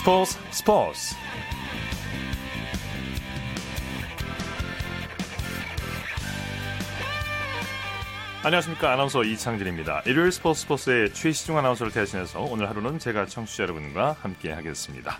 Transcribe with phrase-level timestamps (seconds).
[0.00, 1.14] 스포츠 스포츠
[8.42, 10.00] 안녕하십니까 아나운서 이창진입니다.
[10.06, 15.18] 일요일 스포츠 스포츠의 최시중 아나운서를 대신해서 오늘 하루는 제가 청취자 여러분과 함께 하겠습니다.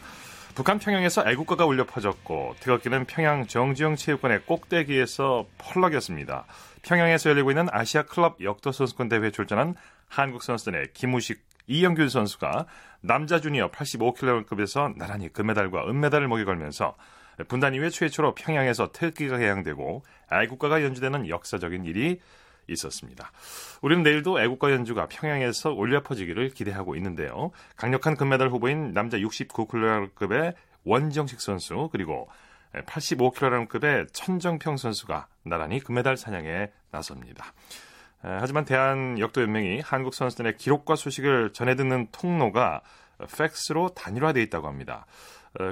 [0.54, 6.46] 북한 평양에서 애국가가 울려 퍼졌고 뜨겁기는 평양 정지영 체육관의 꼭대기에서 펄럭였습니다.
[6.80, 9.74] 평양에서 열리고 있는 아시아 클럽 역도 선수권 대회에 출전한
[10.08, 12.66] 한국 선수들의 김우식, 이영균 선수가
[13.00, 16.96] 남자 주니어 85kg급에서 나란히 금메달과 은메달을 목에 걸면서
[17.46, 20.02] 분단 이후에 최초로 평양에서 태극기가 개양되고
[20.32, 22.20] 애국가가 연주되는 역사적인 일이
[22.66, 23.30] 있었습니다.
[23.82, 27.52] 우리는 내일도 애국가 연주가 평양에서 올려 퍼지기를 기대하고 있는데요.
[27.76, 32.28] 강력한 금메달 후보인 남자 69kg급의 원정식 선수 그리고
[32.74, 37.52] 85kg급의 천정평 선수가 나란히 금메달 사냥에 나섭니다.
[38.22, 42.82] 하지만 대한역도연맹이 한국 선수들의 기록과 소식을 전해 듣는 통로가
[43.36, 45.06] 팩스로 단일화되어 있다고 합니다.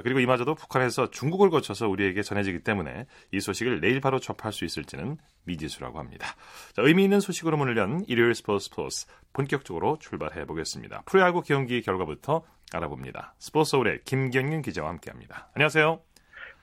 [0.03, 5.17] 그리고 이마저도 북한에서 중국을 거쳐서 우리에게 전해지기 때문에 이 소식을 내일 바로 접할 수 있을지는
[5.45, 6.35] 미지수라고 합니다.
[6.75, 11.03] 자, 의미 있는 소식으로 문을 연 일요일 스포츠 스포츠 본격적으로 출발해 보겠습니다.
[11.05, 13.35] 프로야구 경기 결과부터 알아봅니다.
[13.39, 15.49] 스포츠 서울의 김경윤 기자와 함께합니다.
[15.55, 16.01] 안녕하세요.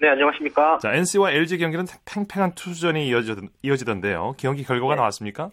[0.02, 0.78] 네, 안녕하십니까.
[0.78, 4.98] 자, NC와 LG 경기는 팽팽한 투수전이 이어지던, 데요 경기 결과가 네.
[4.98, 5.50] 나왔습니까?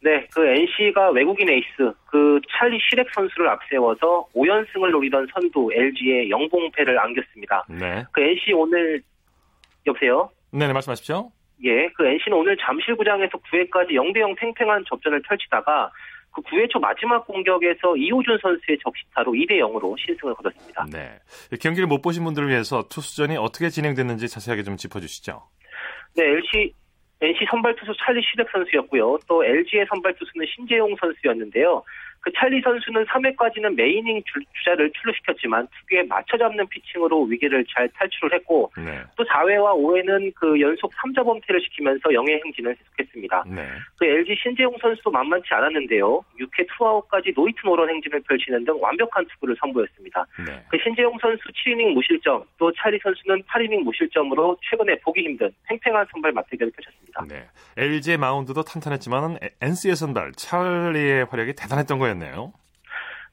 [0.00, 6.98] 네, 그 NC가 외국인 에이스 그 찰리 시렉 선수를 앞세워서 5연승을 노리던 선두 LG의 영봉패를
[6.98, 7.66] 안겼습니다.
[7.68, 8.04] 네.
[8.12, 9.02] 그 NC 오늘
[9.86, 10.30] 여보세요?
[10.52, 11.30] 네, 네 말씀하십시오.
[11.64, 15.90] 예, 그 NC는 오늘 잠실구장에서 9회까지 0대 0 팽팽한 접전을 펼치다가
[16.30, 20.86] 그 9회 초 마지막 공격에서 이호준 선수의 적시타로 2대 0으로 신승을 거뒀습니다.
[20.92, 21.18] 네.
[21.60, 25.42] 경기를 못 보신 분들을 위해서 투수전이 어떻게 진행됐는지 자세하게 좀 짚어 주시죠.
[26.14, 26.72] 네, LC
[27.20, 29.18] NC 선발 투수 찰리 시덱 선수였고요.
[29.26, 31.82] 또 LG의 선발 투수는 신재용 선수였는데요.
[32.28, 34.22] 그 찰리 선수는 3회까지는 매 이닝
[34.58, 39.00] 주자를 출루시켰지만 특유의 맞춰 잡는 피칭으로 위기를 잘 탈출을 했고 네.
[39.16, 43.44] 또 4회와 5회는 그 연속 3자 범퇴를 시키면서 영의 행진을 계속했습니다.
[43.46, 43.66] 네.
[43.98, 46.22] 그 LG 신재용 선수도 만만치 않았는데요.
[46.38, 50.26] 6회 투아웃까지 노히트 노런 행진을 펼치는 등 완벽한 투구를 선보였습니다.
[50.46, 50.62] 네.
[50.68, 56.32] 그 신재용 선수 7이닝 무실점, 또 찰리 선수는 8이닝 무실점으로 최근에 보기 힘든 팽팽한 선발
[56.32, 57.24] 맞대결을 펼쳤습니다.
[57.26, 57.46] 네.
[57.78, 62.17] LG의 마운드도 탄탄했지만 NC의 선발 찰리의 활약이 대단했던 거예요.
[62.18, 62.52] 되겠네요.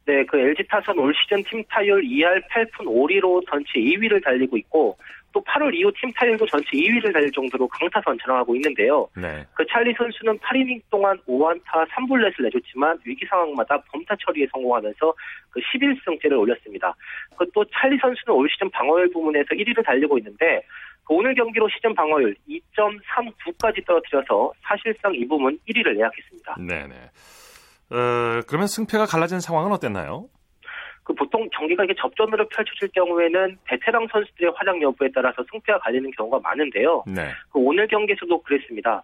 [0.05, 4.97] 네, 그 LG 타선 올 시즌 팀 타율 2할 8푼 5리로 전체 2위를 달리고 있고
[5.31, 9.09] 또 8월 이후 팀 타율도 전체 2위를 달릴 정도로 강타선 전환하고 있는데요.
[9.17, 9.43] 네.
[9.53, 15.13] 그 찰리 선수는 8이닝 동안 5안타 3불렛을 내줬지만 위기 상황마다 범타 처리에 성공하면서
[15.49, 16.95] 그 11승째를 올렸습니다.
[17.35, 20.61] 그 또 찰리 선수는 올 시즌 방어율 부문에서 1위를 달리고 있는데
[21.03, 26.55] 그 오늘 경기로 시즌 방어율 2.39까지 떨어뜨려서 사실상 이 부문 1위를 예약했습니다.
[26.59, 26.95] 네네.
[27.91, 30.27] 어, 그러면 승패가 갈라진 상황은 어땠나요?
[31.03, 36.39] 그 보통 경기가 이게 접전으로 펼쳐질 경우에는 베테랑 선수들의 활약 여부에 따라서 승패가 갈리는 경우가
[36.39, 37.03] 많은데요.
[37.07, 37.29] 네.
[37.51, 39.03] 그 오늘 경기에서도 그랬습니다.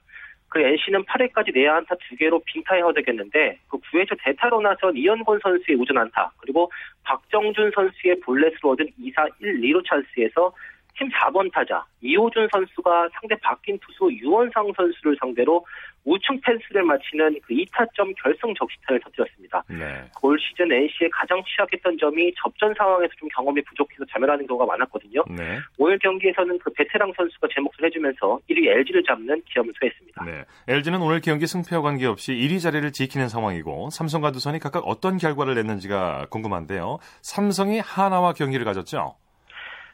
[0.51, 5.77] 그 NC는 8회까지 내야 안타 2개로 빙타에 허덕였는데 그 9회 초 대타로 나선 이현권 선수의
[5.77, 6.69] 우전 안타 그리고
[7.03, 10.51] 박정준 선수의 볼넷으로 얻은 2사 1, 2루 찬스에서
[10.97, 15.65] 팀 4번 타자 이호준 선수가 상대 바뀐 투수 유원상 선수를 상대로
[16.03, 19.63] 우측 펜스를 마치는 그 2타점 결승 적시타를 터뜨렸습니다.
[19.69, 20.03] 네.
[20.21, 25.23] 올 시즌 NC의 가장 취약했던 점이 접전 상황에서 좀 경험이 부족해서 자멸하는 경우가 많았거든요.
[25.29, 25.59] 네.
[25.77, 30.25] 오늘 경기에서는 그 베테랑 선수가 제 몫을 해주면서 1위 LG를 잡는 기염을 소했습니다.
[30.25, 30.43] 네.
[30.67, 36.27] LG는 오늘 경기 승패와 관계없이 1위 자리를 지키는 상황이고 삼성과 두산이 각각 어떤 결과를 냈는지가
[36.31, 36.97] 궁금한데요.
[37.21, 39.15] 삼성이 하나와 경기를 가졌죠?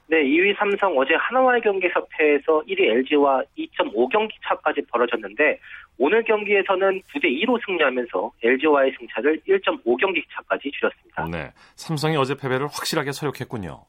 [0.09, 5.59] 네, 2위 삼성 어제 하나와의 경기에서 패해서 1위 LG와 2.5경기 차까지 벌어졌는데
[5.97, 11.28] 오늘 경기에서는 9대 2로 승리하면서 LG와의 승차를 1.5경기 차까지 줄였습니다.
[11.29, 13.83] 네, 삼성이 어제 패배를 확실하게 서력했군요.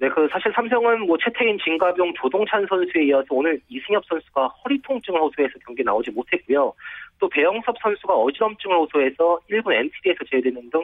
[0.00, 5.20] 네, 그 사실 삼성은 뭐 최태인, 진가병, 조동찬 선수에 이어서 오늘 이승엽 선수가 허리 통증을
[5.20, 6.72] 호소해서 경기 나오지 못했고요.
[7.18, 10.82] 또 배영섭 선수가 어지럼증을 호소해서 1군 NTD에서 제외되는 등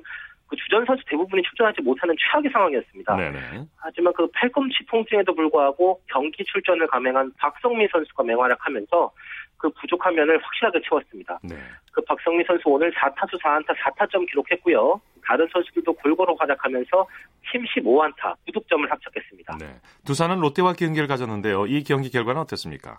[0.49, 3.17] 그 주전 선수 대부분이 출전하지 못하는 최악의 상황이었습니다.
[3.17, 3.67] 네네.
[3.77, 9.13] 하지만 그 팔꿈치 통증에도 불구하고 경기 출전을 감행한 박성민 선수가 맹활약하면서
[9.59, 11.39] 그 부족한 면을 확실하게 채웠습니다.
[11.43, 11.57] 네.
[11.91, 15.01] 그 박성민 선수 오늘 4타수 4안타 4타점 기록했고요.
[15.25, 17.07] 다른 선수들도 골고루 활약하면서
[17.51, 19.57] 팀 15안타 9득점을 합작했습니다.
[19.61, 19.67] 네.
[20.05, 21.67] 두산은 롯데와 경기를 가졌는데요.
[21.67, 22.99] 이 경기 결과는 어땠습니까?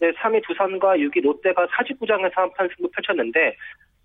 [0.00, 3.56] 네, 3위 두산과 6위 롯데가 사직구장에서 한판 승부 펼쳤는데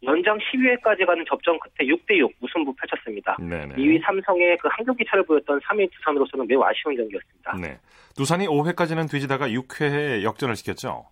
[0.03, 3.35] 연장 12회까지 가는 접전 끝에 6대6 무승부 펼쳤습니다.
[3.39, 3.75] 네네.
[3.75, 7.57] 2위 삼성의 그 한 경기 차를 보였던 3위 두산으로서는 매우 아쉬운 경기였습니다.
[7.59, 7.77] 네.
[8.15, 11.05] 두산이 5회까지는 뒤지다가 6회에 역전을 시켰죠?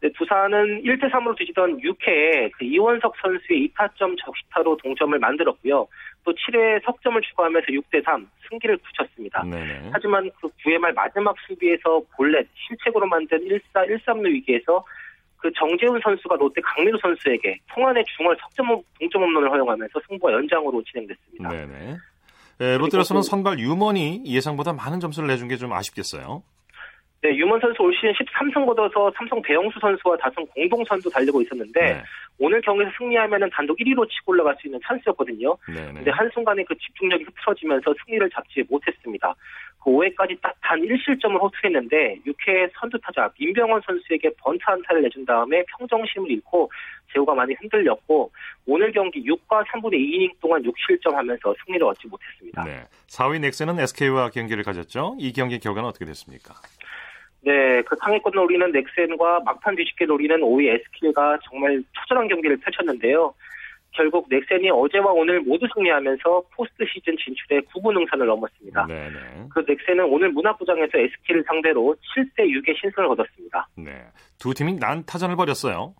[0.00, 5.88] 네, 두산은 1대 3으로 뒤지던 6회에 그 이원석 선수의 2타점 적시타로 동점을 만들었고요.
[6.24, 9.42] 또 7회에 석점을 추가하면서 6대 3 승기를 굳혔습니다.
[9.44, 9.90] 네네.
[9.92, 14.84] 하지만 그 9회 말 마지막 수비에서 볼넷 실책으로 만든 1사 1-3루 위기에서
[15.36, 21.48] 그 정재훈 선수가 롯데 강민우 선수에게 통안의 중월 석점 동점 홈런을 허용하면서 승부가 연장으로 진행됐습니다.
[21.50, 21.96] 네네.
[22.56, 26.42] 네, 롯데로서는 선발 유먼이 예상보다 많은 점수를 내준 게 좀 아쉽겠어요.
[27.24, 32.02] 네, 유먼 선수 올 시즌 13승 거둬서 삼성 배영수 선수와 다승 공동선도 달리고 있었는데 네.
[32.38, 35.56] 오늘 경기에서 승리하면 단독 1위로 치고 올라갈 수 있는 찬스였거든요.
[35.68, 35.92] 네, 네.
[35.94, 39.34] 근데 한순간에 그 집중력이 흐트러지면서 승리를 잡지 못했습니다.
[39.82, 45.62] 그 5회까지 딱 단 1실점을 호투했는데 6회 선두 타자 민병헌 선수에게 번트 한타를 내준 다음에
[45.78, 46.70] 평정심을 잃고
[47.12, 48.32] 제호가 많이 흔들렸고
[48.66, 52.64] 오늘 경기 6과 3분의 2이닝 동안 6실점 하면서 승리를 얻지 못했습니다.
[52.64, 52.82] 네.
[53.06, 55.16] 4위 넥센은 SK와 경기를 가졌죠.
[55.20, 56.54] 이 경기 결과는 어떻게 됐습니까?
[57.44, 63.34] 네, 그 상위권 노리는 넥센과 막판 뒤집게 노리는 5위 SK가 정말 처절한 경기를 펼쳤는데요.
[63.92, 68.86] 결국 넥센이 어제와 오늘 모두 승리하면서 포스트 시즌 진출에 9분 응산을 넘었습니다.
[68.86, 69.48] 네네.
[69.50, 73.68] 그 넥센은 오늘 문학구장에서 SK를 상대로 7대 6의 신승을 거뒀습니다.
[73.76, 74.04] 네,
[74.40, 75.94] 두 팀이 난타전을 벌였어요.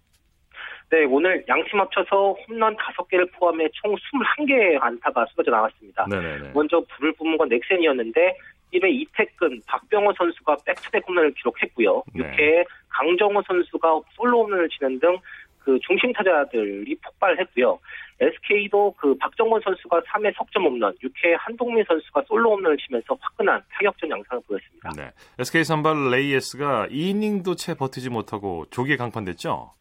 [0.90, 6.06] 네, 오늘 양팀 합쳐서 홈런 5개를 포함해 총 21개의 안타가 쏟아져 나왔습니다.
[6.08, 6.50] 네네네.
[6.52, 8.36] 먼저 불을 뿜은 건 넥센이었는데
[8.74, 12.02] 1회 이택근, 박병호 선수가 back-to-back 홈런을 기록했고요.
[12.14, 12.24] 네.
[12.24, 15.18] 6회에 강정호 선수가 솔로 홈런을 치는 등
[15.64, 17.78] 그 중심 타자들이 폭발했고요.
[18.20, 24.10] SK도 그 박정권 선수가 3회 석점 홈런, 6회 한동민 선수가 솔로 홈런을 치면서 화끈한 타격전
[24.10, 24.90] 양상을 보였습니다.
[24.96, 25.10] 네.
[25.38, 29.72] SK 선발 레이에스가 2이닝도 채 버티지 못하고 조기에 강판됐죠?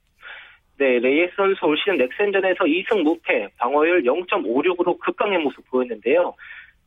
[0.79, 6.33] 네, 레이에스 선수 올 시즌 넥센전에서 2승 무패, 방어율 0.56으로 극강의 모습 보였는데요.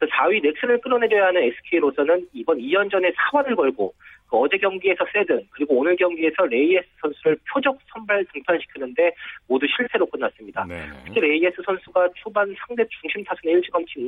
[0.01, 3.95] 4위 넥센을 끌어내려야 하는 SK로서는 이번 2연전에 사활을 걸고
[4.29, 9.13] 그 어제 경기에서 세든 그리고 오늘 경기에서 레이에스 선수를 표적 선발 등판시키는데
[9.49, 10.67] 모두 실패로 끝났습니다.
[10.69, 10.87] 네.
[11.07, 14.01] 특히 레이에스 선수가 초반 상대 중심 타선에 일찌감치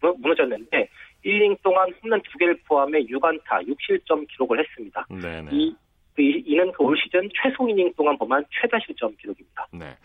[0.00, 0.88] 무너졌는데
[1.24, 5.06] 1이닝 동안 홈런 2개를 포함해 6안타 6실점 기록을 했습니다.
[5.10, 5.42] 네.
[5.52, 5.74] 이,
[6.16, 9.66] 그 이는 그 올 시즌 최소 이닝 동안 범한 최다 실점 기록입니다.
[9.72, 9.96] 네.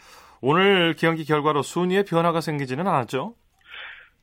[0.41, 3.35] 오늘 경기 결과로 순위에 변화가 생기지는 않았죠?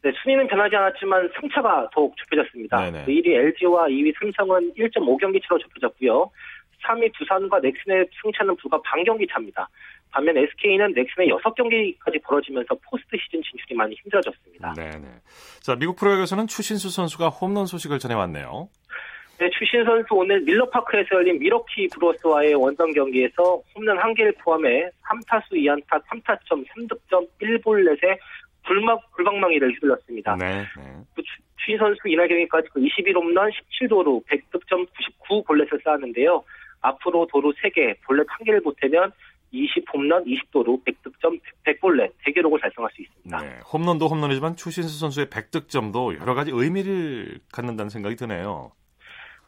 [0.06, 2.92] 네, 순위는 변하지 않았지만 승차가 더욱 좁혀졌습니다.
[2.92, 3.06] 네네.
[3.06, 6.30] 1위 LG와 2위 삼성은 1.5경기 차로 좁혀졌고요.
[6.84, 9.68] 3위 두산과 넥센의 승차는 불과 반경기 차입니다.
[10.12, 14.74] 반면 SK는 넥센에 6경기까지 벌어지면서 포스트 시즌 진출이 많이 힘들어졌습니다.
[14.74, 15.08] 네네.
[15.60, 18.68] 자, 미국 프로야구에서는 추신수 선수가 홈런 소식을 전해왔네요.
[19.40, 26.00] 네, 추신 선수 오늘 밀러파크에서 열린 미러키 브루어스와의 원정 경기에서 홈런 1개를 포함해 3타수 2안타
[26.04, 28.16] 3타점 3득점 1볼넷에
[28.66, 30.36] 불막 불방망이를 휘둘렀습니다.
[30.36, 30.64] 네.
[30.76, 31.04] 네.
[31.14, 31.22] 그
[31.66, 34.86] 추 선수 이날 경기까지 그 21홈런 17도루 100득점
[35.28, 36.44] 99 볼넷을 쌓았는데요.
[36.80, 39.12] 앞으로 도루 3개, 볼넷 1개를 보태면
[39.52, 43.40] 20홈런, 20도루, 100득점, 100볼넷 대기록을 달성할 수 있습니다.
[43.40, 48.72] 네, 홈런도 홈런이지만 추신수 선수의 100득점도 여러 가지 의미를 갖는다는 생각이 드네요.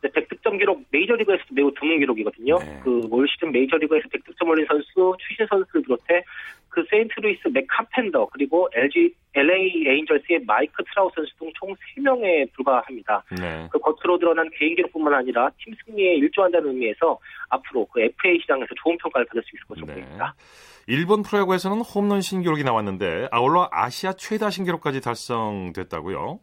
[0.00, 2.58] 네, 100득점 기록 메이저리그에서도 매우 드문 기록이거든요.
[2.58, 2.80] 네.
[2.84, 6.22] 그올 시즌 메이저리그에서 100득점 올린 선수 추신수 선수를 비롯해
[6.68, 13.24] 그 세인트루이스 맷 카펜터 그리고 LG LA 에인절스의 마이크 트라웃 선수 등 총 3명에 불과합니다.
[13.40, 13.68] 네.
[13.72, 18.96] 그 겉으로 드러난 개인 기록뿐만 아니라 팀 승리에 일조한다는 의미에서 앞으로 그 FA 시장에서 좋은
[18.98, 19.94] 평가를 받을 수 있을 것으로 네.
[19.94, 20.34] 보입니다.
[20.86, 26.38] 일본 프로야구에서는 홈런 신기록이 나왔는데 아울러 아시아 최다 신기록까지 달성됐다고요?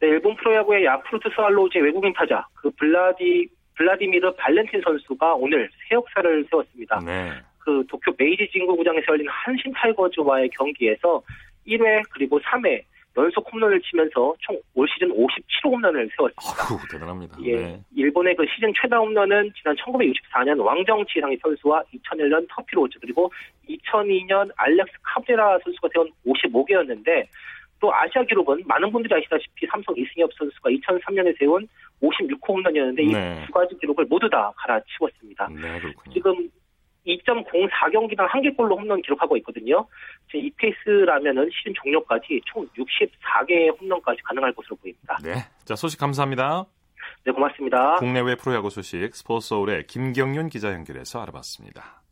[0.00, 6.46] 네, 일본 프로야구의 야쿠르트 스왈로우즈의 외국인 타자 그 블라디 블라디미르 발렌틴 선수가 오늘 새 역사를
[6.50, 7.00] 세웠습니다.
[7.04, 7.32] 네.
[7.58, 11.22] 그 도쿄 메이지 진구구장에서 열린 한신 타이거즈와의 경기에서
[11.66, 12.82] 1회 그리고 3회
[13.16, 16.62] 연속 홈런을 치면서 총 올 시즌 57호 홈런을 세웠습니다.
[16.62, 17.36] 아유, 대단합니다.
[17.42, 17.80] 예, 네.
[17.94, 23.30] 일본의 그 시즌 최다 홈런은 지난 1964년 왕정치 상의 선수와 2001년 터피 로즈 그리고
[23.68, 27.26] 2002년 알렉스 카브레라 선수가 세운 55개였는데
[27.80, 31.66] 또 아시아 기록은 많은 분들이 아시다시피 삼성 이승엽 선수가 2003년에 세운
[32.02, 33.42] 56호 홈런이었는데 네.
[33.42, 35.48] 이두 가지 기록을 모두 다 갈아치웠습니다.
[35.48, 35.80] 네,
[36.12, 36.48] 지금
[37.06, 39.86] 2.04경기당 한 개골로 홈런 기록하고 있거든요.
[40.34, 45.18] 이 페이스라면은 시즌 종료까지 총 64개의 홈런까지 가능할 것으로 보입니다.
[45.24, 45.32] 네.
[45.64, 46.66] 자, 소식 감사합니다.
[47.24, 47.96] 네, 고맙습니다.
[47.96, 52.02] 국내외 프로야구 소식 스포츠 서울의 김경윤 기자 연결해서 알아봤습니다.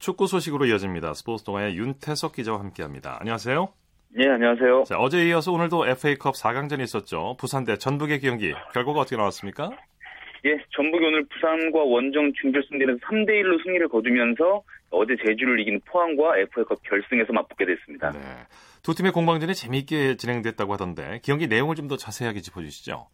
[0.00, 1.12] 축구 소식으로 이어집니다.
[1.12, 3.18] 스포츠 동아의 윤태석 기자와 함께합니다.
[3.20, 3.68] 안녕하세요.
[4.16, 4.84] 네, 안녕하세요.
[4.86, 7.36] 자, 어제 이어서 오늘도 FA컵 4강전이 있었죠.
[7.38, 8.52] 부산 대 전북의 경기.
[8.72, 9.70] 결과가 어떻게 나왔습니까?
[10.46, 16.82] 예, 전북이 오늘 부산과 원정 준결승대에서 3대 1로 승리를 거두면서 어제 제주를 이긴 포항과 FA컵
[16.82, 18.10] 결승에서 맞붙게 됐습니다.
[18.12, 18.18] 네.
[18.82, 23.06] 두 팀의 공방전이 재미있게 진행됐다고 하던데 경기 내용을 좀 더 자세하게 짚어주시죠.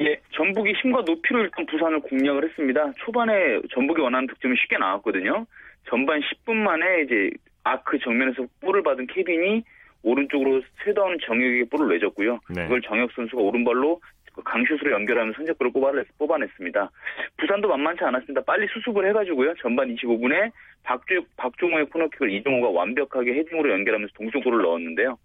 [0.00, 2.92] 예, 전북이 힘과 높이로 일단 부산을 공략을 했습니다.
[3.04, 3.32] 초반에
[3.74, 5.44] 전북이 원하는 득점이 쉽게 나왔거든요.
[5.88, 7.30] 전반 10분 만에 이제
[7.64, 9.62] 아크 정면에서 볼을 받은 케빈이
[10.02, 12.40] 오른쪽으로 쇄도하는 정혁에게 볼을 내줬고요.
[12.50, 12.62] 네.
[12.64, 14.00] 그걸 정혁 선수가 오른발로
[14.34, 15.72] 그 강슛으로 연결하면 선제골을
[16.18, 16.90] 뽑아냈 습니다.
[17.36, 18.40] 부산도 만만치 않았습니다.
[18.46, 19.54] 빨리 수습을 해가지고요.
[19.60, 20.50] 전반 25분에
[20.84, 25.18] 박주, 박종호의 코너킥을 이종호가 완벽하게 헤딩으로 연결하면서 동쪽골을 넣었는데요.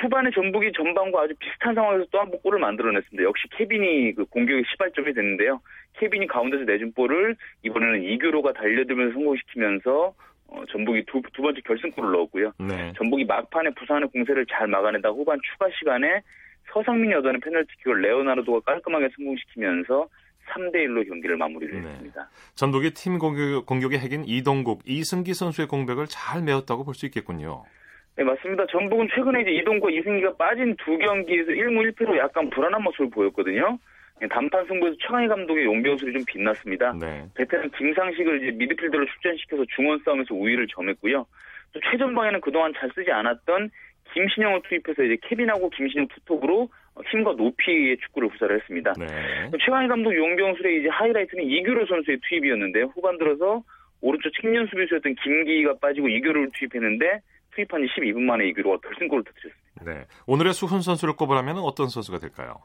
[0.00, 3.22] 후반에 전북이 전반과 아주 비슷한 상황에서 또 한 번 골을 만들어냈습니다.
[3.24, 5.60] 역시 케빈이 그 공격의 시발점이 됐는데요.
[5.98, 10.14] 케빈이 가운데서 내준 볼을 이번에는 이규로가 달려들면서 성공시키면서
[10.50, 12.52] 어, 전북이 두, 두 번째 결승골을 넣었고요.
[12.58, 12.92] 네.
[12.96, 16.22] 전북이 막판에 부산의 공세를 잘 막아내다 후반 추가 시간에
[16.72, 20.08] 서상민이 얻어낸 페널티킥을 레오나르도가 깔끔하게 성공시키면서
[20.48, 21.88] 3대1로 경기를 마무리를 네.
[21.88, 22.30] 했습니다.
[22.54, 27.64] 전북이 팀 공격, 공격의 핵인 이동국, 이승기 선수의 공백을 잘 메웠다고 볼 수 있겠군요.
[28.16, 28.66] 네, 맞습니다.
[28.66, 33.78] 전북은 최근에 이제 이동국과 이승기가 빠진 두 경기에서 1무 1패로 약간 불안한 모습을 보였거든요.
[34.20, 36.92] 네, 단판 승부에서 최강희 감독의 용병술이 좀 빛났습니다.
[36.98, 37.24] 네.
[37.34, 41.26] 베테랑 김상식을 이제 미드필더로 출전시켜서 중원 싸움에서 우위를 점했고요.
[41.72, 43.70] 또 최전방에는 그동안 잘 쓰지 않았던
[44.12, 46.68] 김신영을 투입해서 이제 케빈하고 김신영 투톱으로
[47.10, 48.94] 힘과 높이의 축구를 구사를 했습니다.
[48.98, 49.06] 네.
[49.64, 53.62] 최강희 감독 용병술의 이제 하이라이트는 이규로 선수의 투입이었는데 후반 들어서
[54.00, 57.20] 오른쪽 측면 수비수였던 김기가 빠지고 이규로를 투입했는데
[57.54, 59.84] 투입한 지 12분 만에 이규로가 결승골을 터뜨렸습니다.
[59.84, 60.06] 네.
[60.26, 62.56] 오늘의 수훈 선수를 꼽으라면 어떤 선수가 될까요?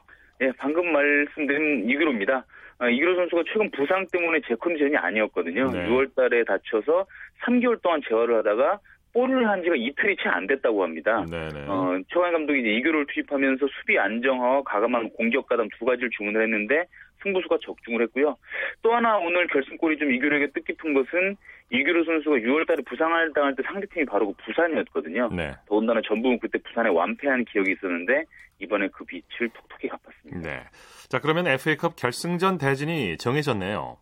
[0.44, 2.44] 네, 방금 말씀드린 이규로입니다.
[2.80, 5.72] 아, 이규로 선수가 최근 부상 때문에 제 컨디션이 아니었거든요.
[5.72, 5.88] 네.
[5.88, 7.06] 6월 달에 다쳐서
[7.46, 8.80] 3개월 동안 재활을 하다가
[9.13, 11.24] 볼을 한 지가 이틀이 채 안 됐다고 합니다.
[11.29, 11.67] 네네.
[11.67, 16.86] 어, 최강 감독이 이제 이교를 투입하면서 수비 안정화와 가감한 공격 가담 두 가지를 주문을 했는데
[17.22, 18.36] 승부수가 적중을 했고요.
[18.82, 21.38] 또 하나 오늘 결승골이 좀 이규로에게 뜻깊은 것은
[21.72, 25.29] 이규로 선수가 6월달에 부상을 당할 때 상대팀이 바로 그 부산이었거든요.
[25.32, 25.53] 네.
[25.67, 28.25] 더군다나 전북은 그때 부산에 완패한 기억이 있었는데
[28.60, 30.50] 이번에 그 빚을 톡톡히 갚았습니다.
[30.50, 30.63] 네.
[31.10, 33.98] 자 그러면 FA컵 결승전 대진이 정해졌네요.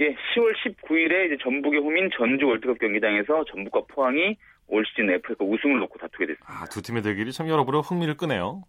[0.00, 4.36] 예, 10월 19일에 이제 전북의 홈인 전주 월드컵 경기장에서 전북과 포항이
[4.68, 6.46] 올 시즌 FA컵 우승을 놓고 다투게 됐습니다.
[6.48, 8.62] 아, 두 팀의 대결이 참 여러모로 흥미를 끄네요.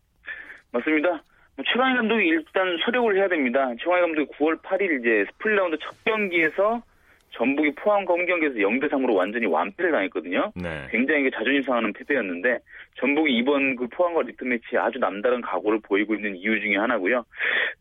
[0.71, 1.23] 맞습니다.
[1.55, 3.71] 뭐 최강희 감독이 일단 설욕을 해야 됩니다.
[3.79, 6.83] 최강희 감독이 9월 8일 이제 split round 첫 경기에서
[7.33, 10.51] 전북이 포항 검경기에서 0대 3으로 완전히 완패를 당했거든요.
[10.55, 10.87] 네.
[10.91, 12.59] 굉장히 자존심 상하는 패배였는데
[12.95, 17.25] 전북이 이번 그 포항과 리턴 매치에 아주 남다른 각오를 보이고 있는 이유 중에 하나고요.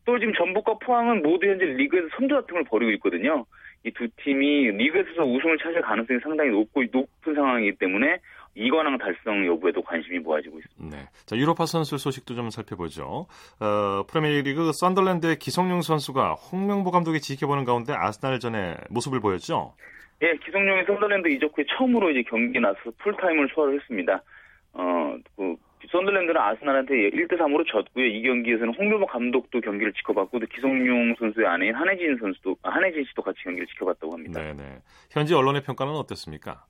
[0.05, 3.45] 또 지금 전북과 포항은 모두 현재 리그에서 선두 다툼을 벌이고 있거든요.
[3.85, 8.17] 이 두 팀이 리그에서 우승을 차지할 가능성이 상당히 높고 높은 상황이기 때문에
[8.55, 10.97] 이관왕 달성 여부에도 관심이 모아지고 있습니다.
[10.97, 11.05] 네.
[11.25, 13.27] 자, 유럽파 선수 소식도 좀 살펴보죠.
[13.59, 19.73] 어, 프리미어리그 썬더랜드의 기성용 선수가 홍명보 감독이 지켜보는 가운데 아스날전에 모습을 보였죠.
[20.21, 24.21] 예, 기성용이 썬더랜드 이적 후에 처음으로 이제 경기 나서 풀타임을 소화를 했습니다.
[24.73, 25.55] 어, 그
[25.91, 28.05] 썬더랜드는 아스날한테 1대 3으로 졌고요.
[28.05, 33.21] 이 경기에서는 홍명보 감독도 경기를 지켜봤고 또 기성용 선수의 아내인 한혜진 선수도 아, 한혜진 씨도
[33.21, 34.41] 같이 경기를 지켜봤다고 합니다.
[34.41, 34.77] 네, 네.
[35.11, 36.65] 현지 언론의 평가는 어땠습니까?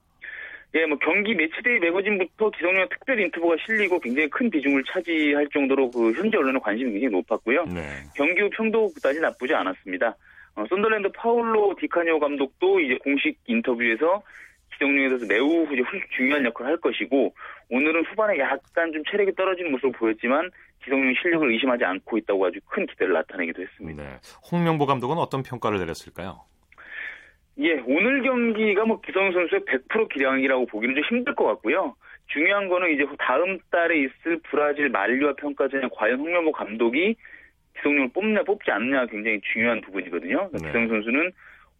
[0.75, 6.11] 예, 뭐 경기 matchday magazine부터 기성용 특별 인터뷰가 실리고 굉장히 큰 비중을 차지할 정도로 그
[6.13, 7.65] 현지 언론의 관심이 굉장히 높았고요.
[7.65, 7.81] 네.
[8.15, 10.15] 경기 후 평도 그다지 나쁘지 않았습니다.
[10.55, 14.23] 어, 썬더랜드 파울로 디카니오 감독도 이제 공식 인터뷰에서
[14.73, 15.83] 기성용에 대해서 매우 이제
[16.15, 17.33] 중요한 역할을 할 것이고
[17.69, 20.49] 오늘은 후반에 약간 좀 체력이 떨어지는 모습을 보였지만
[20.83, 24.03] 기성용 실력을 의심하지 않고 있다고 아주 큰 기대를 나타내기도 했습니다.
[24.03, 24.17] 네.
[24.51, 26.41] 홍명보 감독은 어떤 평가를 내렸을까요?
[27.59, 31.95] 예, 오늘 경기가 뭐 기성 선수의 100% 기량이라고 보기는 좀 힘들 것 같고요.
[32.27, 37.15] 중요한 거는 이제 다음 달에 있을 브라질 만리와 평가전에 과연 홍명보 감독이
[37.77, 40.49] 기성용을 뽑냐 뽑지 않느냐 굉장히 중요한 부분이거든요.
[40.53, 40.67] 네.
[40.67, 41.31] 기성 선수는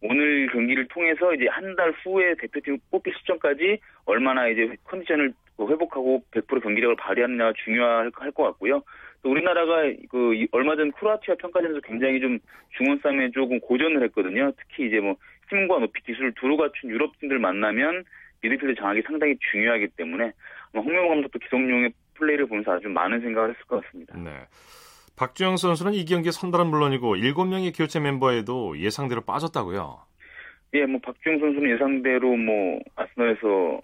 [0.02, 6.62] 오늘 경기를 통해서 이제 한 달 후에 대표팀 뽑힐 시점까지 얼마나 이제 컨디션을 회복하고 100%
[6.62, 8.82] 경기력을 발휘하느냐가 중요할 것 같고요.
[9.22, 12.38] 또 우리나라가 그 얼마 전 크로아티아 평가전에서 굉장히 좀
[12.76, 14.52] 중원 싸움에 조금 고전을 했거든요.
[14.58, 15.16] 특히 이제 뭐
[15.54, 18.04] 힘과 높이 기술을 두루 갖춘 유럽 팀들 만나면
[18.42, 20.32] 미드필드 장악이 상당히 중요하기 때문에
[20.74, 24.16] 홍명호 감독도 기성용의 플레이를 보면서 아주 많은 생각을 했을 것 같습니다.
[24.18, 24.30] 네.
[25.16, 29.98] 박주영 선수는 이 경기 선발은 물론이고 7명의 교체 멤버에도 예상대로 빠졌다고요.
[30.74, 33.80] 예, 뭐 박주영 선수는 예상대로 뭐 아스널에서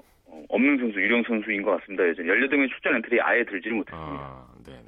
[0.48, 2.06] 없는 선수, 유령 선수인 것 같습니다.
[2.08, 4.20] 예전 18명의 출전 엔트리 아예 들지를 못했습니다.
[4.20, 4.79] 아, 네네.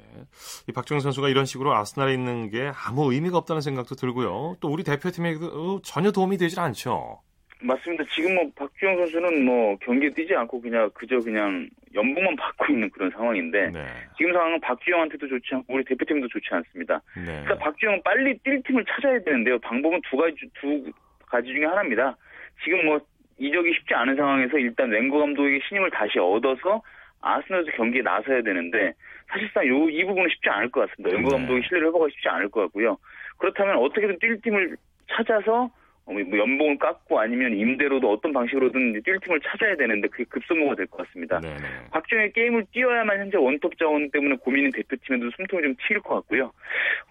[0.67, 4.57] 이 박주영 선수가 이런 식으로 아스날에 있는 게 아무 의미가 없다는 생각도 들고요.
[4.59, 7.21] 또 우리 대표팀에도 전혀 도움이 되질 않죠.
[7.63, 8.03] 맞습니다.
[8.13, 13.09] 지금 뭐 박주영 선수는 뭐 경기에 뛰지 않고 그냥 그저 그냥 연봉만 받고 있는 그런
[13.11, 13.85] 상황인데 네.
[14.17, 17.01] 지금 상황은 박주영한테도 좋지 않고 우리 대표팀도 좋지 않습니다.
[17.15, 17.23] 네.
[17.43, 19.57] 그러니까 박주영은 빨리 뛸 팀을 찾아야 되는데요.
[19.59, 20.91] 방법은 두 가지 두
[21.25, 22.17] 가지 중에 하나입니다.
[22.63, 22.99] 지금 뭐
[23.37, 26.81] 이적이 쉽지 않은 상황에서 일단 웬거 감독에게 신임을 다시 얻어서
[27.21, 28.93] 아스널도 경기에 나서야 되는데
[29.33, 31.15] 사실상 요, 이 부분은 쉽지 않을 것 같습니다.
[31.15, 31.37] 연구 네.
[31.37, 32.97] 감독이 신뢰를 회복하기 쉽지 않을 것 같고요.
[33.37, 34.77] 그렇다면 어떻게든 뛸 팀을
[35.09, 35.69] 찾아서
[36.05, 40.85] 어, 뭐 연봉을 깎고 아니면 임대로도 어떤 방식으로든 뛸 팀을 찾아야 되는데 그게 급선무가 될
[40.87, 41.39] 것 같습니다.
[41.39, 41.89] 네네.
[41.91, 46.51] 박정희 게임을 뛰어야만 현재 원톱 자원 때문에 고민인 대표팀에도 숨통이 좀 튀일 것 같고요.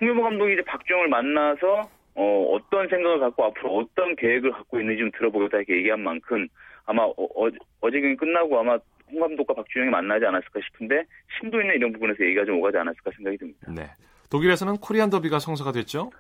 [0.00, 5.11] 홍명보 감독이 이제 박정을 만나서 어, 어떤 생각을 갖고 앞으로 어떤 계획을 갖고 있는지 좀
[5.12, 6.47] 들어보겠다 이렇게 얘기한 만큼
[6.85, 7.49] 아마 어, 어,
[7.81, 8.79] 어제 경기 끝나고 아마
[9.12, 11.04] 홍 감독과 박주영이 만나지 않았을까 싶은데
[11.38, 13.61] 심도 있는 이런 부분에서 얘기가 좀 오가지 않았을까 생각이 듭니다.
[13.71, 13.83] 네.
[14.31, 16.11] 독일에서는 코리안 더비가 성사가 됐죠?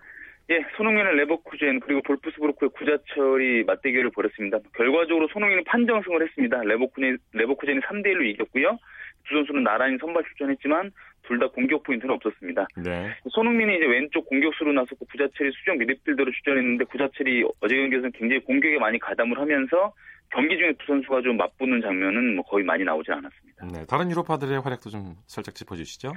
[0.50, 4.58] 예, 손흥민은 레버쿠젠 그리고 볼프스부르크의 구자철이 맞대결을 벌였습니다.
[4.76, 6.62] 결과적으로 손흥민이 판정승을 했습니다.
[6.62, 8.78] 레버쿠젠, 레버쿠젠이 3대 1로 이겼고요.
[9.24, 10.90] 두 선수는 나란히 선발 출전했지만
[11.22, 12.66] 둘 다 공격 포인트는 없었습니다.
[12.84, 13.14] 네.
[13.30, 18.98] 손흥민이 이제 왼쪽 공격수로 나섰고 구자철이 수정 미드필더로 출전했는데 구자철이 어제 경기에서는 굉장히 공격에 많이
[18.98, 19.94] 가담을 하면서
[20.32, 23.66] 경기 중에 두 선수가 좀 맞붙는 장면은 뭐 거의 많이 나오지 않았습니다.
[23.72, 26.12] 네, 다른 유럽파들의 활약도 좀 살짝 짚어주시죠.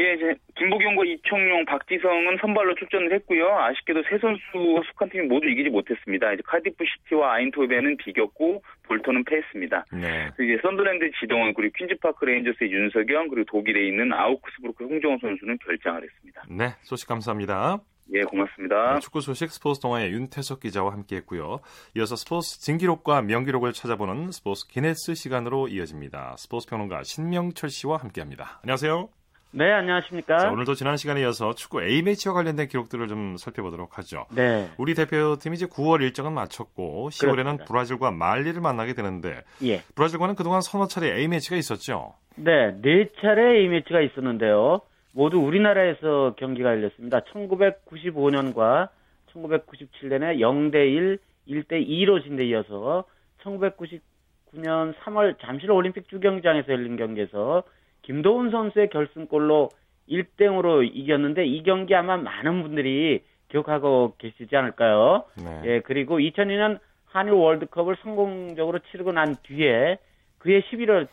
[0.00, 3.48] 예, 이제 김보경과 이청용, 박지성은 선발로 출전을 했고요.
[3.48, 6.32] 아쉽게도 세 선수가 속한 팀이 모두 이기지 못했습니다.
[6.32, 9.86] 이제 카디프 시티와 아인트호벤은 비겼고 볼턴은 패했습니다.
[9.92, 10.28] 네.
[10.38, 16.42] 이제 썬더랜드 지동원 그리고 퀸즈파크 레인저스의 윤석영 그리고 독일에 있는 아우크스부르크 홍정호 선수는 결장을 했습니다.
[16.48, 17.78] 네, 소식 감사합니다.
[18.14, 18.94] 예, 고맙습니다.
[18.94, 21.60] 네, 축구 소식 스포츠 동아의 윤태석 기자와 함께했고요.
[21.96, 26.36] 이어서 스포츠 진기록과 명기록을 찾아보는 스포츠 기네스 시간으로 이어집니다.
[26.38, 28.60] 스포츠 평론가 신명철 씨와 함께합니다.
[28.62, 29.08] 안녕하세요.
[29.50, 30.38] 네, 안녕하십니까.
[30.38, 34.26] 자, 오늘도 지난 시간에 이어서 축구 A매치와 관련된 기록들을 좀 살펴보도록 하죠.
[34.34, 34.68] 네.
[34.76, 37.64] 우리 대표팀이 이제 9월 일정은 마쳤고 10월에는 그렇습니다.
[37.64, 39.82] 브라질과 말리를 만나게 되는데 예.
[39.94, 42.14] 브라질과는 그동안 서너 차례 A매치가 있었죠.
[42.36, 44.82] 네, 네 차례 A매치가 있었는데요.
[45.12, 47.20] 모두 우리나라에서 경기가 열렸습니다.
[47.20, 48.88] 1995년과
[49.32, 53.04] 1997년에 0대1, 1대2로 진데 이어서
[53.42, 57.62] 1999년 3월 잠실 올림픽 주경장에서 열린 경기에서
[58.02, 59.70] 김도훈 선수의 결승골로
[60.08, 65.24] 1대0으로 이겼는데 이 경기 아마 많은 분들이 기억하고 계시지 않을까요?
[65.36, 65.62] 네.
[65.64, 69.98] 예, 그리고 2002년 한일 월드컵을 성공적으로 치르고 난 뒤에
[70.38, 71.08] 그해 11월,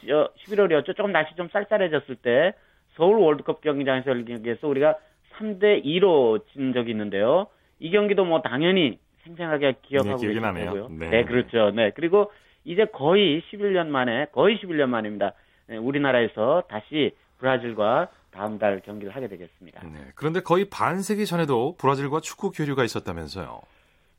[0.45, 0.95] 11월이었죠.
[0.95, 2.53] 조금 날씨 좀 쌀쌀해졌을 때
[2.95, 4.95] 서울 월드컵 경기장에서 열린 경기에서 우리가
[5.38, 7.47] 3대 2로 진 적이 있는데요.
[7.79, 10.89] 이 경기도 뭐 당연히 생생하게 기억하고 네, 계시고요.
[10.89, 11.10] 네.
[11.10, 11.71] 네, 그렇죠.
[11.71, 11.91] 네.
[11.95, 12.31] 그리고
[12.63, 15.34] 이제 거의 11년 만에 거의 11년 만입니다.
[15.67, 19.81] 네, 우리나라에서 다시 브라질과 다음 달 경기를 하게 되겠습니다.
[19.84, 19.99] 네.
[20.15, 23.62] 그런데 거의 반세기 전에도 브라질과 축구 교류가 있었다면서요?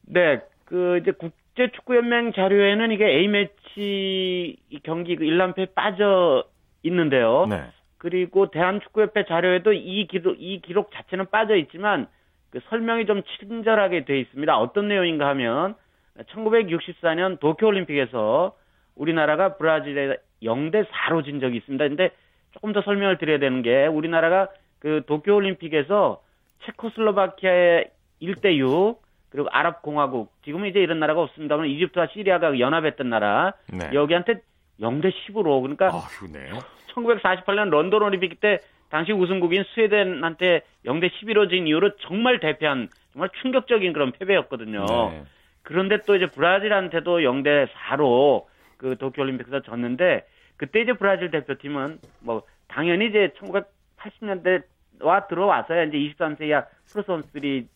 [0.07, 0.41] 네.
[0.65, 6.45] 그 이제 국제 축구 연맹 자료에는 이게 A 매치 경기 그 1람패 빠져
[6.83, 7.47] 있는데요.
[7.49, 7.63] 네.
[8.07, 12.07] 그리고 대한축구협회 자료에도 이 기록, 이 기록 자체는 빠져 있지만
[12.51, 14.57] 그 설명이 좀 친절하게 되어 있습니다.
[14.57, 15.75] 어떤 내용인가 하면
[16.17, 18.55] 1964년 도쿄올림픽에서
[18.95, 21.89] 우리나라가 브라질에 0대 4로 진 적이 있습니다.
[21.89, 22.11] 근데
[22.53, 26.23] 조금 더 설명을 드려야 되는 게 우리나라가 그 도쿄올림픽에서
[26.65, 27.91] 체코슬로바키아의
[28.23, 33.91] 1대 6 그리고 아랍공화국 지금은 이제 이런 나라가 없습니다만 이집트와 시리아가 연합했던 나라 네.
[33.93, 34.43] 여기한테
[34.81, 35.91] 0대 10으로 그러니까
[36.33, 36.51] 네.
[36.97, 43.93] 1948년 런던 올림픽 때 당시 우승국인 스웨덴한테 0대 11로 진 이후로 정말 대표한 정말 충격적인
[43.93, 44.87] 그런 패배였거든요.
[44.87, 45.25] 네.
[45.63, 52.43] 그런데 또 이제 브라질한테도 0대 4로 그 도쿄 올림픽에서 졌는데 그때 이제 브라질 대표팀은 뭐
[52.69, 57.67] 당연히 이제 1980년대와 들어와서야 이제 23세 이하 프로 선수들이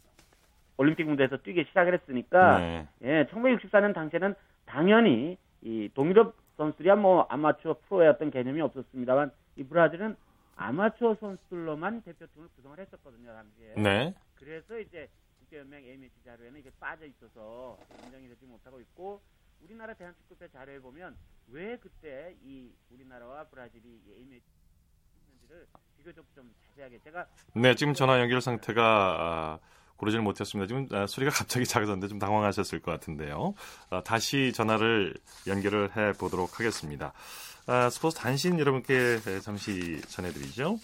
[0.77, 2.89] 올림픽 무대에서 뛰기 시작을 했으니까 네.
[3.03, 4.35] 예, 1964년 당시에는
[4.67, 10.15] 당연히 이 동유럽 선수들이야 뭐 아마추어 프로의 어떤 개념이 없었습니다만 이 브라질은
[10.57, 13.75] 아마추어 선수들로만 대표팀을 구성을 했었거든요 당시에.
[13.77, 14.15] 네.
[14.35, 19.23] 그래서 이제 국제연맹 A매치 자료에는 이게 빠져 있어서 인정이 되지 못하고 있고
[19.65, 21.17] 우리나라 대한축구협회 자료에 보면
[21.49, 24.45] 왜 그때 이 우리나라와 브라질이 A매치
[25.29, 29.59] 했는지를 비교적 좀 자세하게 제가 네 지금 전화 연결 상태가 아,
[30.01, 30.67] 고르지는 못했습니다.
[30.67, 33.55] 지금 아, 소리가 갑자기 작아졌는데 좀 당황하셨을 것 같은데요.
[33.91, 35.15] 아, 다시 전화를
[35.47, 37.13] 연결을 해 보도록 하겠습니다.
[37.67, 40.79] 아, 스포츠 단신 여러분께 잠시 전해드리죠.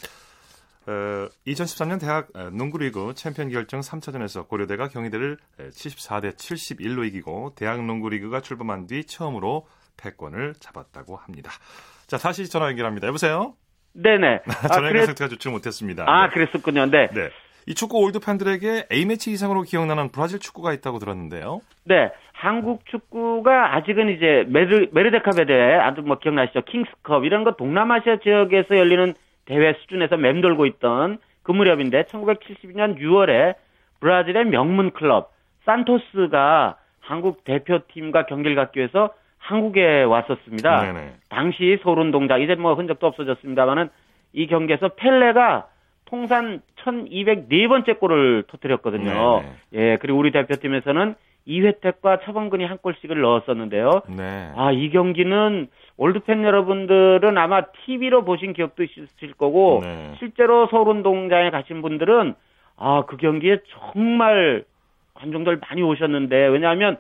[0.88, 8.86] 어, 2013년 대학 농구리그 챔피언 결정 3차전에서 고려대가 경희대를 74대 71로 이기고 대학 농구리그가 출범한
[8.86, 11.50] 뒤 처음으로 패권을 잡았다고 합니다.
[12.06, 13.08] 자, 다시 전화 연결합니다.
[13.08, 13.56] 여보세요?
[13.94, 14.42] 네네.
[14.68, 15.06] 전화 연결 아, 그래...
[15.06, 16.04] 상태가 좋지 못했습니다.
[16.06, 16.34] 아, 네.
[16.34, 16.86] 그랬었군요.
[16.86, 17.08] 네.
[17.12, 17.30] 네.
[17.68, 21.60] 이 축구 올드 팬들에게 A매치 이상으로 기억나는 브라질 축구가 있다고 들었는데요.
[21.84, 22.12] 네.
[22.32, 26.62] 한국 축구가 아직은 이제 메르, 메르데카배 대회, 아주 뭐 기억나시죠?
[26.62, 29.14] 킹스컵, 이런 거 동남아시아 지역에서 열리는
[29.46, 33.54] 대회 수준에서 맴돌고 있던 그 무렵인데, 1972년 6월에
[34.00, 35.32] 브라질의 명문 클럽,
[35.64, 40.82] 산토스가 한국 대표팀과 경기를 갖기 위해서 한국에 왔었습니다.
[40.82, 41.14] 네네.
[41.30, 43.88] 당시 서울운동장 이제 뭐 흔적도 없어졌습니다만은
[44.34, 45.68] 이 경기에서 펠레가
[46.06, 49.42] 통산 1204번째 골을 터뜨렸거든요.
[49.42, 49.52] 네네.
[49.74, 51.14] 예, 그리고 우리 대표팀에서는
[51.44, 54.02] 이회택과 차범근이 한 골씩을 넣었었는데요.
[54.16, 54.52] 네.
[54.56, 60.14] 아, 이 경기는 올드팬 여러분들은 아마 TV로 보신 기억도 있으실 거고 네.
[60.18, 62.34] 실제로 서울 운동장에 가신 분들은
[62.76, 64.64] 아, 그 경기에 정말
[65.14, 66.98] 관중들 많이 오셨는데 왜냐하면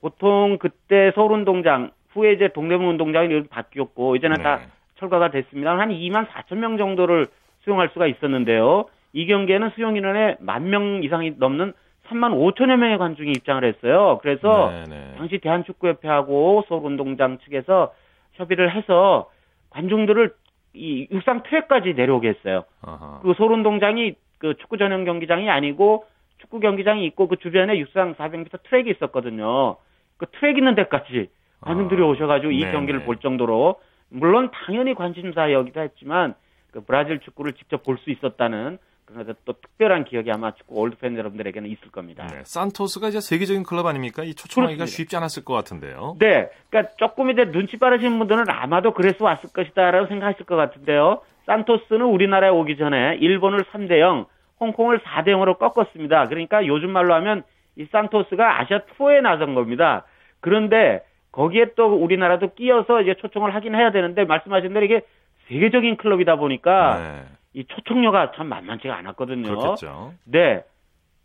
[0.00, 4.42] 보통 그때 서울 운동장 후에 이제 동대문 운동장이 바뀌었고 이제는 네.
[4.42, 4.60] 다
[4.98, 5.78] 철거가 됐습니다.
[5.78, 7.28] 한 2만 4천 명 정도를
[7.64, 8.84] 수용할 수가 있었는데요.
[9.12, 11.72] 이 경기에는 수용 인원의 만 명 이상이 넘는
[12.08, 14.18] 3만 5천여 명의 관중이 입장을 했어요.
[14.22, 14.84] 그래서 네네.
[14.88, 15.14] 네.
[15.18, 17.92] 당시 대한축구협회하고 서울운동장 측에서
[18.34, 19.30] 협의를 해서
[19.70, 20.32] 관중들을
[20.74, 22.64] 이 육상 트랙까지 내려오게 했어요.
[22.86, 23.20] 어허.
[23.22, 26.04] 그 서울운동장이 그 축구 전용 경기장이 아니고
[26.38, 29.76] 축구 경기장이 있고 그 주변에 육상 400m 트랙이 있었거든요.
[30.16, 31.28] 그 트랙 있는 데까지
[31.60, 32.72] 관중들이 아, 오셔가지고 이 네네.
[32.72, 36.34] 경기를 볼 정도로 물론 당연히 관심사여기도 했지만
[36.70, 41.16] 그 브라질 축구를 직접 볼 수 있었다는 그래서 또 특별한 기억이 아마 축구 올드 팬
[41.16, 42.26] 여러분들에게는 있을 겁니다.
[42.26, 44.22] 네, 산토스가 이제 세계적인 클럽 아닙니까?
[44.22, 46.16] 이 초청하기가 쉽지 않았을 것 같은데요.
[46.18, 51.22] 네, 그러니까 조금 이제 눈치 빠르신 분들은 아마도 그래서 왔을 것이다라고 생각하실 것 같은데요.
[51.46, 54.26] 산토스는 우리나라에 오기 전에 일본을 3대 0,
[54.60, 56.28] 홍콩을 4대 0으로 꺾었습니다.
[56.28, 57.44] 그러니까 요즘 말로 하면
[57.76, 60.04] 이 산토스가 아시아 투어에 나선 겁니다.
[60.40, 61.02] 그런데
[61.32, 65.00] 거기에 또 우리나라도 끼어서 이제 초청을 하긴 해야 되는데 말씀하신 대로 이게
[65.48, 67.22] 세계적인 클럽이다 보니까 네.
[67.54, 69.48] 이 초청료가 참 만만치가 않았거든요.
[69.48, 70.14] 그렇겠죠.
[70.24, 70.62] 네.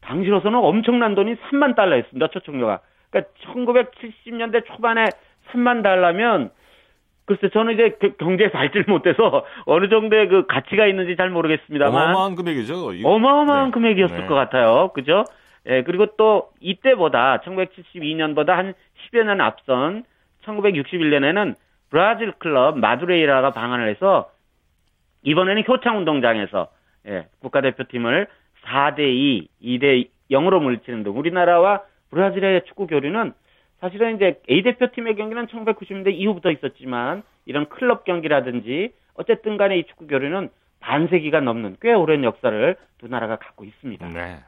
[0.01, 2.27] 당시로서는 엄청난 돈이 3만 달러였습니다.
[2.27, 2.79] 초청료가.
[3.09, 5.05] 그러니까 1970년대 초반에
[5.51, 6.51] 3만 달러면
[7.25, 12.35] 글쎄 저는 이제 그 경제에 발질 못해서 어느 정도의 그 가치가 있는지 잘 모르겠습니다만 어마어마한
[12.35, 12.91] 금액이죠.
[13.03, 13.71] 어마어마한 네.
[13.71, 14.25] 금액이었을 네.
[14.25, 14.89] 것 같아요.
[14.93, 15.23] 그죠?
[15.67, 18.73] 예, 그리고 또 이때보다 1972년보다 한
[19.11, 20.03] 10여 년 앞선
[20.45, 21.55] 1961년에는
[21.93, 24.31] 브라질 클럽 마두레이라가 방한을 해서
[25.21, 26.69] 이번에는 효창 운동장에서
[27.07, 28.25] 예, 국가대표팀을
[28.63, 33.33] 4대 2, 2대 0으로 물리치는 등 우리나라와 브라질의 축구 교류는
[33.79, 40.07] 사실은 이제 A 대표팀의 경기는 1990년대 이후부터 있었지만 이런 클럽 경기라든지 어쨌든 간에 이 축구
[40.07, 44.07] 교류는 반세기가 넘는 꽤 오랜 역사를 두 나라가 갖고 있습니다.
[44.09, 44.39] 네.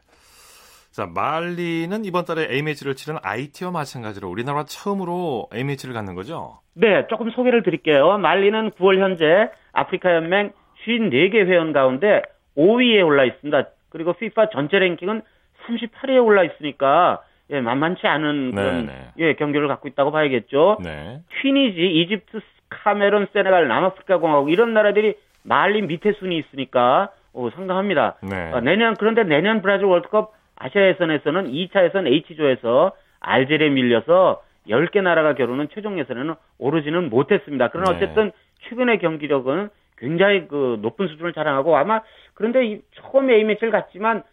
[0.96, 6.60] 자, 말리는 이번 달에 A매치를 치른 IT와 마찬가지로 우리나라 처음으로 A매치를 갖는 거죠?
[6.74, 8.18] 네, 조금 소개를 드릴게요.
[8.18, 10.54] 말리는 9월 현재 아프리카 연맹
[10.88, 12.22] 54개 회원 가운데
[12.58, 13.64] 5위에 올라 있습니다.
[13.90, 15.22] 그리고 FIFA 전체 랭킹은
[15.68, 19.00] 38위에 올라 있으니까 예, 만만치 않은 그런 네네.
[19.18, 20.78] 예, 경기를 갖고 있다고 봐야겠죠.
[20.82, 21.20] 네.
[21.42, 28.16] 튀니지, 이집트, 카메론, 세네갈, 남아프리카 공화국 이런 나라들이 말리 밑에 순위 있으니까 오, 상당합니다.
[28.22, 28.54] 네.
[28.54, 35.36] 어, 내년 그런데 내년 브라질 월드컵 아시아 예선에서는 2차 예선 H조에서 알제리에 밀려서 10개 나라가
[35.36, 37.70] 겨루는 최종 예선에는 오르지는 못했습니다.
[37.70, 37.98] 그러나 네.
[37.98, 38.32] 어쨌든
[38.68, 42.02] 최근의 경기력은 굉장히 그 높은 수준을 자랑하고 아마
[42.34, 44.24] 그런데 이 처음에 A매치를 갔지만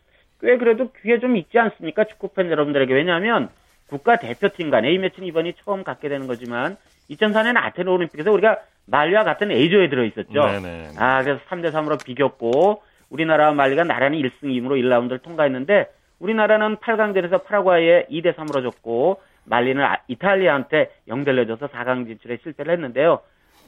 [0.40, 2.04] 꽤 그래도 귀에 좀 있지 않습니까?
[2.04, 2.92] 축구팬 여러분들에게.
[2.92, 3.48] 왜냐하면
[3.88, 6.76] 국가 대표팀 간 A매치는 이번이 처음 갖게 되는 거지만
[7.10, 10.32] 2004년 아테네 올림픽에서 우리가 말리와 같은 A조에 들어 있었죠.
[10.32, 10.92] 네네.
[10.98, 15.88] 아, 그래서 3대 3으로 비겼고 우리나라와 말리가 나란히 1승 2무로 1라운드를 통과했는데
[16.22, 23.20] 우리나라는 8강전에서 파라과이에 2대 3으로 졌고 말리는 아, 이탈리아한테 0대 내줘서 4강 진출에 실패를 했는데요.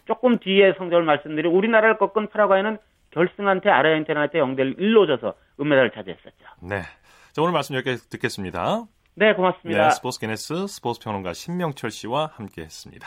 [0.06, 2.78] 조금 뒤에 성적을 말씀드리 우리나라를 꺾은 파라과이는
[3.10, 6.46] 결승한테 아르헨티나한테 0대 1로 져서 은메달을 차지했었죠.
[6.62, 6.82] 네.
[7.32, 8.84] 자, 오늘 말씀 여기까지 듣겠습니다.
[9.16, 9.88] 네, 고맙습니다.
[9.88, 13.06] 네, 스포츠 기네스 스포츠 평론가 신명철 씨와 함께 했습니다.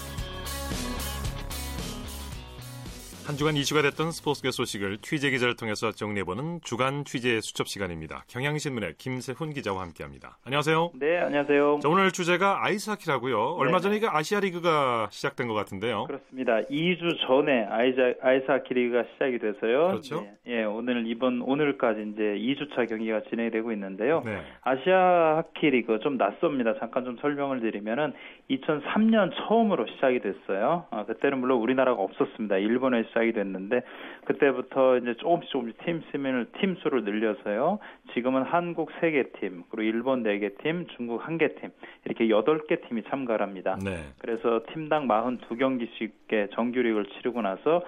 [3.27, 8.23] 한 주간 이슈가 됐던 스포츠계 소식을 취재 기자를 통해서 정리해보는 주간 취재 수첩 시간입니다.
[8.27, 10.39] 경향신문의 김세훈 기자와 함께합니다.
[10.43, 10.91] 안녕하세요.
[10.95, 11.79] 네, 안녕하세요.
[11.83, 13.37] 자, 오늘 주제가 아이스하키라고요.
[13.37, 13.55] 네.
[13.59, 16.05] 얼마 전에 이 아시아 리그가 시작된 것 같은데요.
[16.05, 16.61] 그렇습니다.
[16.61, 19.87] 2주 전에 아이자, 아이스하키 리그가 시작이 돼서요.
[19.89, 20.25] 그렇죠.
[20.47, 24.23] 예, 예, 오늘 이번 오늘까지 이제 2주차 경기가 진행되고 있는데요.
[24.25, 24.41] 네.
[24.63, 26.73] 아시아 하키 리그 좀 낯섭니다.
[26.79, 28.13] 잠깐 좀 설명을 드리면은
[28.49, 30.87] 2003년 처음으로 시작이 됐어요.
[30.89, 32.57] 아, 그때는 물론 우리나라가 없었습니다.
[32.57, 33.83] 일본에 시작 시작이 됐는데
[34.25, 37.79] 그때부터 이제 조금씩 조금씩 팀 수를 팀 수를 늘려서요.
[38.13, 41.71] 지금은 한국 3개 팀, 그리고 일본 4개 팀, 중국 1개 팀
[42.05, 43.77] 이렇게 8개 팀이 참가를 합니다.
[43.83, 43.97] 네.
[44.19, 47.83] 그래서 팀당 42경기씩의 정규리그를 치르고 나서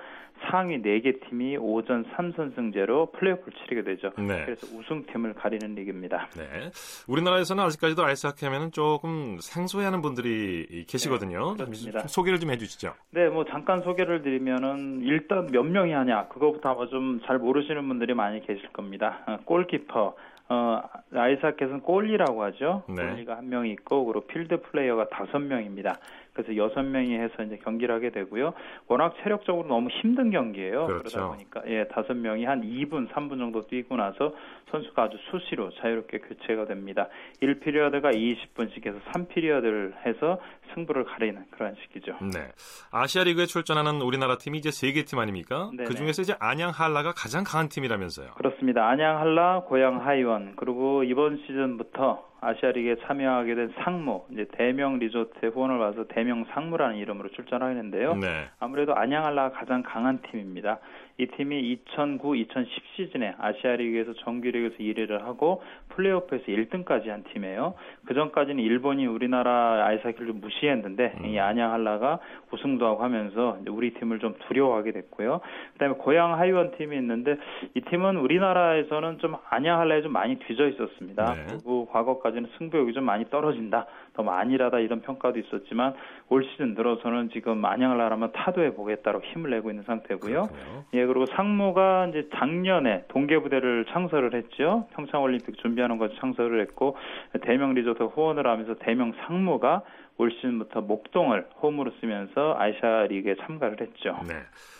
[0.51, 4.11] 상위 4개 팀이 오전 3선승제로 플레이오프를 치르게 되죠.
[4.17, 4.43] 네.
[4.45, 6.27] 그래서 우승팀을 가리는 리그입니다.
[6.37, 6.69] 네.
[7.07, 11.55] 우리나라에서는 아직까지도 아이스하키 하면 조금 생소해하는 분들이 계시거든요.
[11.57, 12.07] 네, 그렇습니다.
[12.07, 12.93] 소개를 좀 해주시죠.
[13.11, 18.13] 네, 뭐 잠깐 소개를 드리면은 일단 몇 명이 하냐 그거부터 아마 좀 잘 모르시는 분들이
[18.13, 19.23] 많이 계실 겁니다.
[19.27, 20.15] 어, 골키퍼,
[20.49, 20.81] 어,
[21.13, 22.83] 아이스하키에서는 골리라고 하죠.
[22.89, 22.95] 네.
[22.95, 25.97] 골리가 한명 있고, 그리고 필드 플레이어가 다섯 명입니다.
[26.33, 28.53] 그래서 여섯 명이 해서 이제 경기를 하게 되고요.
[28.87, 30.87] 워낙 체력적으로 너무 힘든 경기예요.
[30.87, 31.03] 그렇죠.
[31.03, 34.33] 그러다 보니까 예, 다섯 명이 한 2분, 3분 정도 뛰고 나서
[34.71, 37.07] 선수가 아주 수시로 자유롭게 교체가 됩니다.
[37.41, 40.39] 1피리어드가 20분씩 해서 3피리어드를 해서
[40.73, 42.13] 승부를 가리는 그런 식이죠.
[42.33, 42.51] 네.
[42.91, 45.69] 아시아 리그에 출전하는 우리나라 팀이 이제 세 개 팀 아닙니까?
[45.75, 45.83] 네네.
[45.87, 48.31] 그 중에서 이제 안양 한라가 가장 강한 팀이라면서요.
[48.35, 48.87] 그렇습니다.
[48.89, 55.77] 안양 한라, 고양 하이원 그리고 이번 시즌부터 아시아리그에 참여하게 된 상무, 이제 대명 리조트의 후원을
[55.79, 58.15] 받아서 대명 상무라는 이름으로 출전하는데요.
[58.15, 58.27] 네.
[58.59, 60.79] 아무래도 안양알라가 가장 강한 팀입니다.
[61.17, 67.75] 이 팀이 2009-2010 시즌에 아시아리그에서 정규리그에서 1위를 하고 플레이오프에서 1등까지 한 팀이에요.
[68.05, 71.25] 그 전까지는 일본이 우리나라 아이스하키를 좀 무시했는데 음.
[71.25, 72.19] 이 안양한라가
[72.51, 75.41] 우승도 하고 하면서 우리 팀을 좀 두려워하게 됐고요.
[75.73, 77.37] 그다음에 고양 하이원 팀이 있는데
[77.75, 81.33] 이 팀은 우리나라에서는 좀 안양한라에 좀 많이 뒤져 있었습니다.
[81.35, 81.45] 네.
[81.47, 85.93] 그리고 과거까지는 승부욕이 좀 많이 떨어진다, 더 만일하다 이런 평가도 있었지만
[86.29, 90.47] 올 시즌 들어서는 지금 안양한라라면 타도해 보겠다고 힘을 내고 있는 상태고요.
[90.47, 90.83] 그렇군요.
[90.93, 94.87] 예, 그리고 상무가 이제 작년에 동계부대를 창설을 했죠.
[94.93, 96.95] 평창올림픽 준비하는 것 창설을 했고
[97.41, 99.83] 대명 리조트 후원을 하면서 대명 상무가
[100.17, 104.19] 올 시즌부터 목동을 홈으로 쓰면서 아시아 리그에 참가를 했죠.
[104.27, 104.35] 네.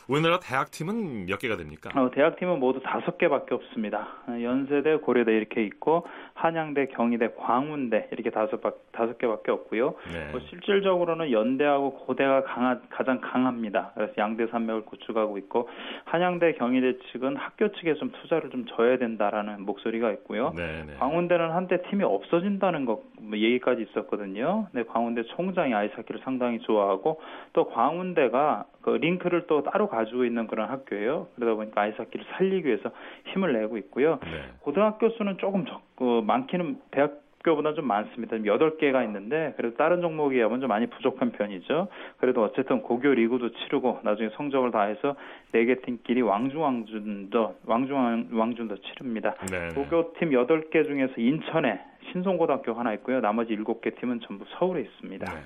[0.08, 1.90] 우리나라 대학팀은 몇 개가 됩니까?
[1.96, 4.08] 어, 대학팀은 모두 다섯 개밖에 없습니다.
[4.28, 8.60] 연세대, 고려대 이렇게 있고 한양대, 경희대, 광운대 이렇게 다섯
[8.92, 9.96] 다섯 개밖에 없고요.
[10.12, 10.32] 네.
[10.32, 13.92] 뭐 실질적으로는 연대하고 고대가 강하, 가장 강합니다.
[13.96, 15.70] 그래서 양대 산맥을 구축하고 있고
[16.06, 20.52] 한양대, 경희대 측은 학교 측에 좀 투자를 좀 져야 된다라는 목소리가 있고요.
[20.56, 20.96] 네, 네.
[20.96, 24.68] 광운대는 한때 팀이 없어진다는 거뭐 얘기까지 있었거든요.
[24.74, 27.22] 네, 광운대 총장이 아이스하키를 상당히 좋아하고
[27.54, 31.28] 또 광운대가 그 링크를 또 따로 가지고 있는 그런 학교예요.
[31.36, 32.92] 그러다 보니까 아이스하키를 살리기 위해서
[33.34, 34.20] 힘을 내고 있고요.
[34.24, 34.44] 네.
[34.62, 38.38] 고등학교 수는 조금 적, 그 많기는 대학 교보다 좀 많습니다.
[38.38, 41.90] 8개가 있는데 그래도 다른 종목에 비하면 좀 많이 부족한 편이죠.
[42.18, 45.16] 그래도 어쨌든 고교 리그도 치르고 나중에 성적을 다해서
[45.54, 49.36] 4개 팀끼리 왕중왕준도 왕중 왕준도 치릅니다.
[49.50, 49.74] 네네.
[49.76, 53.20] 고교 팀 8개 중에서 인천에 신송고등학교 하나 있고요.
[53.20, 55.32] 나머지 7개 팀은 전부 서울에 있습니다.
[55.32, 55.40] 네.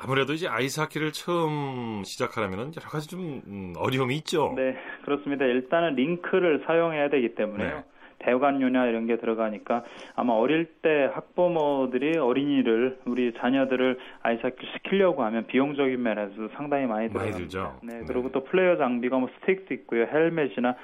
[0.00, 4.52] 아무래도 이제 아이스하키를 처음 시작하려면 여러 가지 좀 음, 어려움이 있죠.
[4.56, 5.44] 네, 그렇습니다.
[5.44, 7.76] 일단은 링크를 사용해야 되기 때문에요.
[7.78, 7.84] 네.
[8.18, 16.02] 대관료나 이런 게 들어가니까 아마 어릴 때 학부모들이 어린이를 우리 자녀들을 아이스하키를 시키려고 하면 비용적인
[16.02, 17.72] 면에서 상당히 많이 들어갑니다.
[17.82, 18.32] 네, 그리고 네.
[18.32, 20.74] 또 플레이어 장비가 뭐 스틱도 있고요, 헬멧이나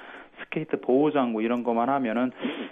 [0.43, 2.31] 스케이트 보호 장구 이런 것만 하면은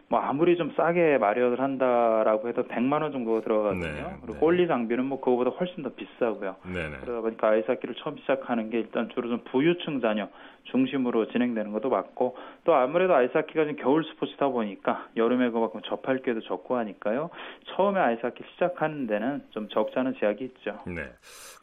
[0.10, 3.82] 뭐 아무리 좀 싸게 마련을 한다라고 해도 100만 원 정도가 들어가거든요.
[3.82, 4.40] 네, 그리고 네.
[4.40, 6.56] 골리 장비는 뭐 그거보다 훨씬 더 비싸고요.
[6.74, 6.98] 네, 네.
[7.02, 10.28] 그러다 보니까 아이스하키를 처음 시작하는 게 일단 주로 좀 부유층 자녀
[10.66, 16.42] 중심으로 진행되는 것도 맞고 또 아무래도 아이스하키가 좀 겨울 스포츠다 보니까 여름에 그만큼 접할 기회도
[16.42, 17.30] 적고 하니까요.
[17.76, 20.80] 처음에 아이스하키 시작하는 데는 좀 적지 않은 제약이 있죠.
[20.88, 21.04] 네.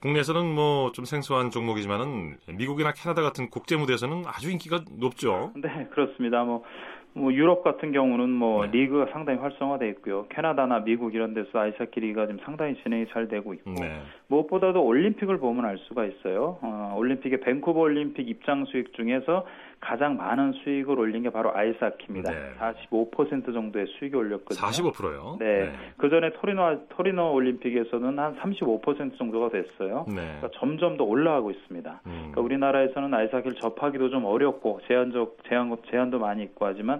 [0.02, 5.52] 국내에서는 뭐 좀 생소한 종목이지만은 미국이나 캐나다 같은 국제 무대에서는 아주 인기가 높죠.
[5.56, 6.44] 네, 그렇습니다.
[6.44, 6.64] 뭐
[7.12, 8.72] 뭐 유럽 같은 경우는 뭐 네.
[8.72, 10.26] 리그가 상당히 활성화돼 있고요.
[10.28, 14.00] 캐나다나 미국 이런 데서 아이스하키 리그가 지금 상당히 진행이 잘 되고 있고 네.
[14.28, 16.58] 무엇보다도 올림픽을 보면 알 수가 있어요.
[16.62, 19.44] 어, 올림픽의 밴쿠버 올림픽 입장 수익 중에서
[19.80, 22.30] 가장 많은 수익을 올린 게 바로 아이스하키입니다.
[22.30, 22.52] 네.
[22.90, 24.60] 45% 정도의 수익이 올렸거든요.
[24.60, 25.36] 45%요?
[25.40, 25.64] 네.
[25.64, 25.72] 네.
[25.96, 30.04] 그 전에 토리노 토리노 올림픽에서는 한 35% 정도가 됐어요.
[30.06, 30.36] 네.
[30.38, 32.00] 그러니까 점점 더 올라가고 있습니다.
[32.04, 32.10] 음.
[32.12, 36.99] 그러니까 우리나라에서는 아이스하키를 접하기도 좀 어렵고 제한적 제한 제한도 많이 있고 하지만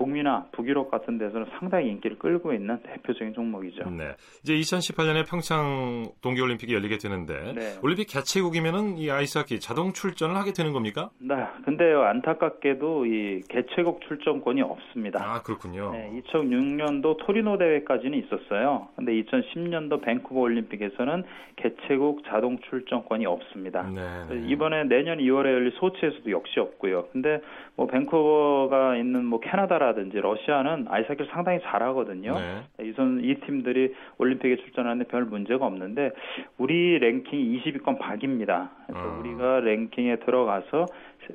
[0.00, 3.90] 북미나 북유럽 같은 데서는 상당히 인기를 끌고 있는 대표적인 종목이죠.
[3.90, 4.14] 네.
[4.42, 7.78] 이제 2018년에 평창 동계올림픽이 열리게 되는데 네.
[7.82, 11.10] 올림픽 개최국이면은 이 아이스하키 자동 출전을 하게 되는 겁니까?
[11.18, 11.34] 네.
[11.66, 15.22] 근데요 안타깝게도 이 개최국 출전권이 없습니다.
[15.22, 15.92] 아 그렇군요.
[15.92, 18.88] 네, 2006년도 토리노 대회까지는 있었어요.
[18.96, 21.24] 근데 2010년도 밴쿠버 올림픽에서는
[21.56, 23.82] 개최국 자동 출전권이 없습니다.
[23.82, 24.48] 네, 네.
[24.48, 27.08] 이번에 내년 2월에 열릴 소치에서도 역시 없고요.
[27.12, 27.40] 근데
[27.76, 32.34] 뭐 밴쿠버가 있는 뭐 캐나다라 든지 러시아는 아이스하키를 상당히 잘하거든요.
[32.34, 32.86] 네.
[32.86, 36.10] 이선 이 팀들이 올림픽에 출전하는데 별 문제가 없는데
[36.58, 38.70] 우리 랭킹 20위권 박입니다.
[38.86, 39.18] 그래서 어.
[39.20, 40.86] 우리가 랭킹에 들어가서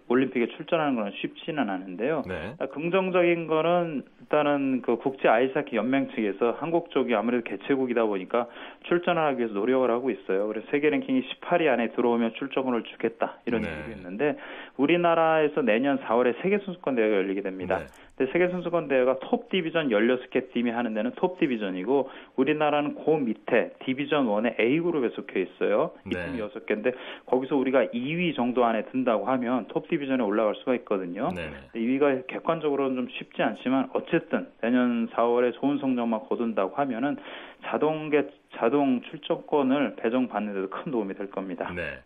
[0.07, 2.23] 올림픽에 출전하는 건 쉽지는 않은데요.
[2.27, 2.55] 네.
[2.71, 8.47] 긍정적인 거는 일단은 그 국제 아이스하키 연맹 측에서 한국 쪽이 아무래도 개최국이다 보니까
[8.85, 10.47] 출전을 하기 위해서 노력을 하고 있어요.
[10.47, 13.69] 그래서 세계 랭킹이 18위 안에 들어오면 출전권을 주겠다 이런 네.
[13.69, 14.37] 얘기가 있는데
[14.77, 17.79] 우리나라에서 내년 4월에 세계 선수권 대회가 열리게 됩니다.
[17.79, 17.85] 네.
[18.17, 23.73] 근데 세계 선수권 대회가 톱 디비전 16개 팀이 하는 데는 톱 디비전이고 우리나라는 그 밑에
[23.83, 25.91] 디비전 1의 A 그룹에 속해 있어요.
[26.05, 26.25] 이 네.
[26.25, 26.93] 팀이 6개인데
[27.25, 31.31] 거기서 우리가 2위 정도 안에 든다고 하면 톱 디비전에 올라갈 수가 있거든요.
[31.35, 31.49] 네.
[31.75, 37.17] 2위가 객관적으로는 좀 쉽지 않지만 어쨌든 내년 4월에 좋은 성적만 거둔다고 하면은
[37.65, 41.69] 자동계 자동 출전권을 배정받는 데도 큰 도움이 될 겁니다.
[41.75, 41.99] 네.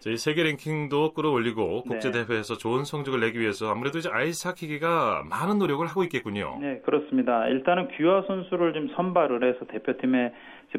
[0.00, 2.24] 저희 세계 랭킹도 끌어올리고 국제 네.
[2.24, 6.56] 대회에서 좋은 성적을 내기 위해서 아무래도 이제 아이스 하키가 많은 노력을 하고 있겠군요.
[6.58, 7.46] 네, 그렇습니다.
[7.48, 10.32] 일단은 귀화 선수를 좀 선발을 해서 대표팀에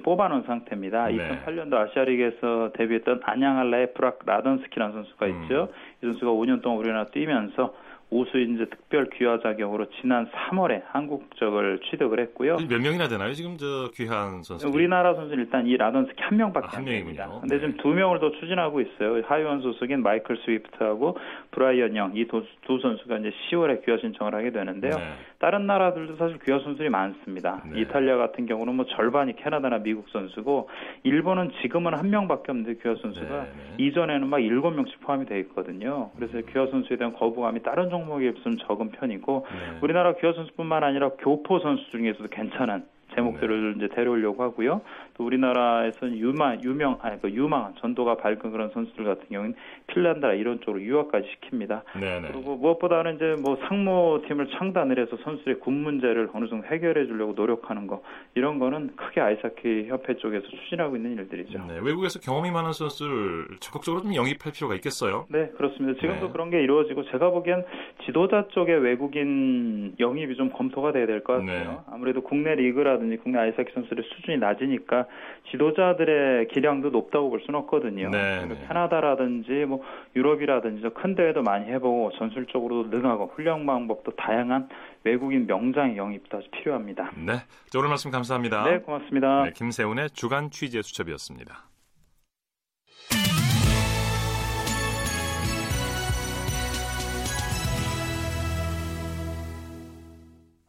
[0.03, 1.07] 뽑아놓은 상태입니다.
[1.07, 1.17] 네.
[1.17, 5.69] 2008년도 아시아리그에서 데뷔했던 안양한라의 브락 라던스키라는 선수가 있죠.
[5.71, 6.01] 음.
[6.01, 7.75] 이 선수가 5년 동안 우리나라 뛰면서
[8.11, 12.57] 우수인재 특별 귀화 자격으로 지난 3월에 한국적을 취득을 했고요.
[12.69, 13.33] 몇 명이나 되나요?
[13.33, 14.67] 지금 저 귀화 선수?
[14.67, 17.29] 우리나라 선수는 일단 이 라던스키 한 명밖에 아, 한 명입니다.
[17.39, 17.61] 근데 네.
[17.61, 19.21] 지금 두 명을 더 추진하고 있어요.
[19.25, 21.17] 하이원 소속인 마이클 스위프트하고
[21.51, 24.95] 브라이언 영 이 두 선수가 이제 10월에 귀화 신청을 하게 되는데요.
[24.97, 25.13] 네.
[25.39, 27.63] 다른 나라들도 사실 귀화 선수들이 많습니다.
[27.71, 27.81] 네.
[27.81, 30.69] 이탈리아 같은 경우는 뭐 절반이 캐나다나 미국 선수고
[31.03, 33.83] 일본은 지금은 한 명밖에 없는데 귀화 선수가 네, 네.
[33.85, 36.11] 이전에는 막 일곱 명씩 포함이 돼 있거든요.
[36.17, 39.79] 그래서 귀화 선수에 대한 거부감이 다른 종 목에 비해서는 적은 편이고 네.
[39.81, 42.85] 우리나라 귀화 선수뿐만 아니라 교포 선수 중에서도 괜찮은
[43.15, 43.85] 제목들을 네.
[43.85, 44.81] 이제 데려오려고 하고요.
[45.21, 49.53] 또 우리나라에서는 유망 유명 아니 그 유망한 전도가 밝은 그런 선수들 같은 경우는
[49.87, 51.83] 핀란드나 이런 쪽으로 유학까지 시킵니다.
[51.99, 52.29] 네네.
[52.31, 57.85] 그리고 무엇보다는 이제 뭐 상무팀을 창단을 해서 선수의 군 문제를 어느 정도 해결해 주려고 노력하는
[57.85, 58.01] 거
[58.33, 61.59] 이런 거는 크게 아이스하키 협회 쪽에서 추진하고 있는 일들이죠.
[61.67, 65.25] 네, 외국에서 경험이 많은 선수를 적극적으로 좀 영입할 필요가 있겠어요.
[65.29, 65.99] 네, 그렇습니다.
[66.01, 66.31] 지금도 네.
[66.31, 67.63] 그런 게 이루어지고 제가 보기엔
[68.05, 71.71] 지도자 쪽에 외국인 영입이 좀 검토가 돼야 될 것 같아요.
[71.71, 71.77] 네.
[71.91, 75.05] 아무래도 국내 리그라든지 국내 아이스하키 선수들의 수준이 낮으니까
[75.51, 78.09] 지도자들의 기량도 높다고 볼 수는 없거든요.
[78.09, 78.65] 네, 네.
[78.67, 79.81] 캐나다라든지 뭐
[80.15, 84.69] 유럽이라든지 큰 대회도 많이 해보고 전술적으로도 능하고 훈련 방법도 다양한
[85.03, 87.11] 외국인 명장 영입도 필요합니다.
[87.15, 87.33] 네,
[87.75, 88.63] 오늘 말씀 감사합니다.
[88.63, 89.43] 네, 고맙습니다.
[89.45, 91.71] 네, 김세훈의 주간 취재 수첩이었습니다.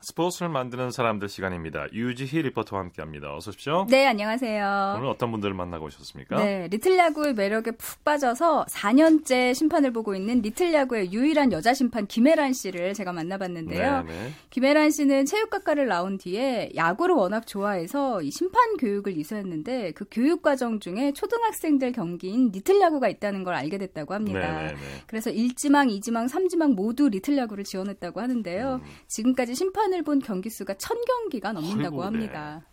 [0.03, 1.87] 스포츠를 만드는 사람들 시간입니다.
[1.93, 3.35] 유지희 리포터와 함께합니다.
[3.37, 3.87] 어서 오십시오.
[3.89, 4.95] 네, 안녕하세요.
[4.97, 6.37] 오늘 어떤 분들을 만나고 오셨습니까?
[6.43, 12.07] 네, 리틀 야구의 매력에 푹 빠져서 4년째 심판을 보고 있는 리틀 야구의 유일한 여자 심판
[12.07, 14.03] 김혜란 씨를 제가 만나봤는데요.
[14.03, 14.23] 네네.
[14.23, 14.31] 네.
[14.51, 20.81] 김혜란 씨는 체육학과를 나온 뒤에 야구를 워낙 좋아해서 이 심판 교육을 이수했는데 그 교육 과정
[20.81, 24.41] 중에 초등학생들 경기인 리틀 야구가 있다는 걸 알게 됐다고 합니다.
[24.41, 24.63] 네네네.
[24.63, 24.79] 네, 네.
[25.07, 28.81] 그래서 1지망, 2지망, 3지망 모두 리틀 야구를 지원했다고 하는데요.
[28.83, 28.89] 음.
[29.07, 32.63] 지금까지 심판 심판을 본 경기 수가 천 경기가 넘는다고 아이고, 합니다.
[32.65, 32.73] 네.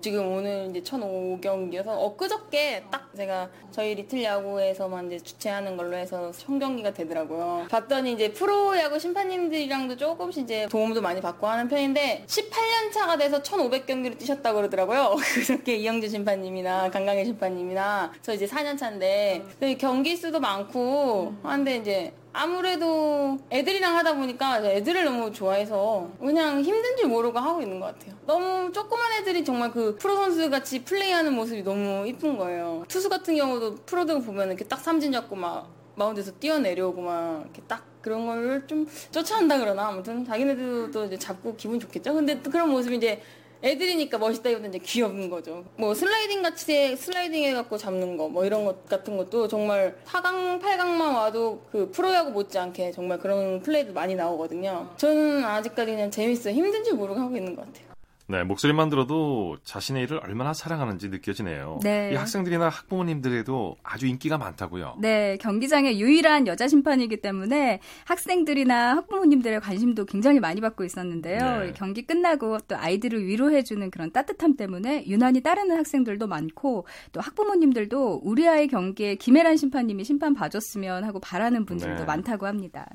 [0.00, 6.92] 지금 오늘 이제 1005경기여서 엊그저께 딱 제가 저희 리틀 야구에서만 이제 주최하는 걸로 해서 총경기가
[6.92, 7.66] 되더라고요.
[7.70, 13.42] 봤더니 이제 프로 야구 심판님들이랑도 조금씩 이제 도움도 많이 받고 하는 편인데 18년 차가 돼서
[13.42, 15.16] 1500경기를 뛰셨다고 그러더라고요.
[15.34, 19.42] 그저께 이영주 심판님이나 강강일 심판님이나 저 이제 4년 차인데
[19.78, 27.06] 경기 수도 많고 한데 이제 아무래도 애들이랑 하다 보니까 애들을 너무 좋아해서 그냥 힘든 줄
[27.08, 28.16] 모르고 하고 있는 것 같아요.
[28.26, 32.84] 너무 조그만 애들이 정말 그 프로 선수 같이 플레이하는 모습이 너무 이쁜 거예요.
[32.88, 37.84] 투수 같은 경우도 프로들 보면 이렇게 딱 삼진 잡고 막 마운드에서 뛰어내려오고 막 이렇게 딱
[38.02, 42.14] 그런 걸 좀 쫓아한다 그러나 아무튼 자기네들도 이제 잡고 기분 좋겠죠.
[42.14, 43.22] 근데 또 그런 모습이 이제
[43.64, 45.64] 애들이니까 멋있다기보다 이제 귀여운 거죠.
[45.76, 51.14] 뭐 슬라이딩 같이 슬라이딩 해갖고 잡는 거 뭐 이런 것 같은 것도 정말 4강, 8강만
[51.14, 54.90] 와도 그 프로야구 못지않게 정말 그런 플레이도 많이 나오거든요.
[54.96, 56.54] 저는 아직까지 그냥 재밌어요.
[56.54, 57.93] 힘든지 모르고 하고 있는 것 같아요.
[58.26, 61.80] 네, 목소리만 들어도 자신의 일을 얼마나 사랑하는지 느껴지네요.
[61.82, 62.10] 네.
[62.12, 64.96] 이 학생들이나 학부모님들에도 아주 인기가 많다고요.
[64.98, 71.58] 네, 경기장의 유일한 여자 심판이기 때문에 학생들이나 학부모님들의 관심도 굉장히 많이 받고 있었는데요.
[71.60, 71.72] 네.
[71.76, 78.48] 경기 끝나고 또 아이들을 위로해주는 그런 따뜻함 때문에 유난히 따르는 학생들도 많고 또 학부모님들도 우리
[78.48, 82.04] 아이 경기에 김혜란 심판님이 심판 봐줬으면 하고 바라는 분들도 네.
[82.04, 82.88] 많다고 합니다.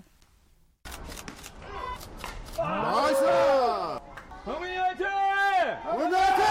[2.57, 4.18] 나이스!
[4.49, 5.05] 동민이 화이팅!
[5.91, 6.43] 동민이 화이팅!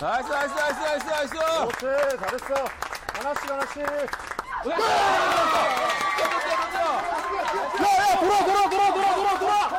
[0.00, 2.54] 나이스 나이스 나이스 나이스 나이스 그렇지 잘했어
[3.14, 3.76] 하나씩 하나씩
[7.82, 9.70] 야야 돌아 돌아 돌아 돌아 돌아 돌아 돌아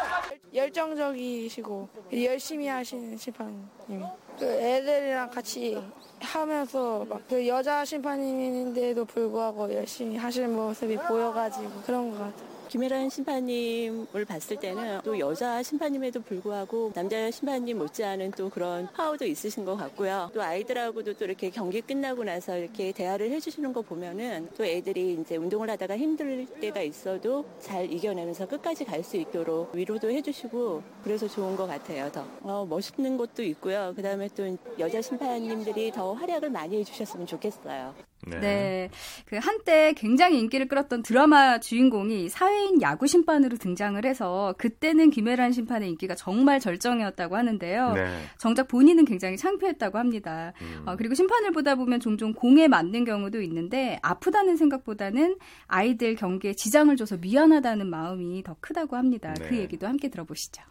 [0.53, 4.03] 열정적이시고 열심히 하시는 심판님.
[4.37, 5.81] 그 애들이랑 같이
[6.19, 12.50] 하면서 막 그 여자 심판님인데도 불구하고 열심히 하시는 모습이 보여가지고 그런 것 같아요.
[12.71, 19.65] 김혜란 심판님을 봤을 때는 또 여자 심판님에도 불구하고 남자 심판님 못지않은 또 그런 파워도 있으신
[19.65, 20.31] 것 같고요.
[20.33, 25.35] 또 아이들하고도 또 이렇게 경기 끝나고 나서 이렇게 대화를 해주시는 거 보면은 또 애들이 이제
[25.35, 31.55] 운동을 하다가 힘들 때가 있어도 잘 이겨내면서 끝까지 갈 수 있도록 위로도 해주시고 그래서 좋은
[31.57, 32.09] 것 같아요.
[32.11, 33.91] 더 어, 멋있는 것도 있고요.
[33.95, 38.10] 그 다음에 또 여자 심판님들이 더 활약을 많이 해주셨으면 좋겠어요.
[38.27, 38.39] 네.
[38.39, 38.89] 네.
[39.25, 45.89] 그 한때 굉장히 인기를 끌었던 드라마 주인공이 사회인 야구 심판으로 등장을 해서 그때는 김혜란 심판의
[45.89, 47.93] 인기가 정말 절정이었다고 하는데요.
[47.93, 48.21] 네.
[48.37, 50.53] 정작 본인은 굉장히 창피했다고 합니다.
[50.61, 50.83] 음.
[50.85, 56.95] 어, 그리고 심판을 보다 보면 종종 공에 맞는 경우도 있는데 아프다는 생각보다는 아이들 경기에 지장을
[56.95, 59.33] 줘서 미안하다는 마음이 더 크다고 합니다.
[59.37, 59.49] 그 네.
[59.49, 60.61] 그 얘기도 함께 들어보시죠.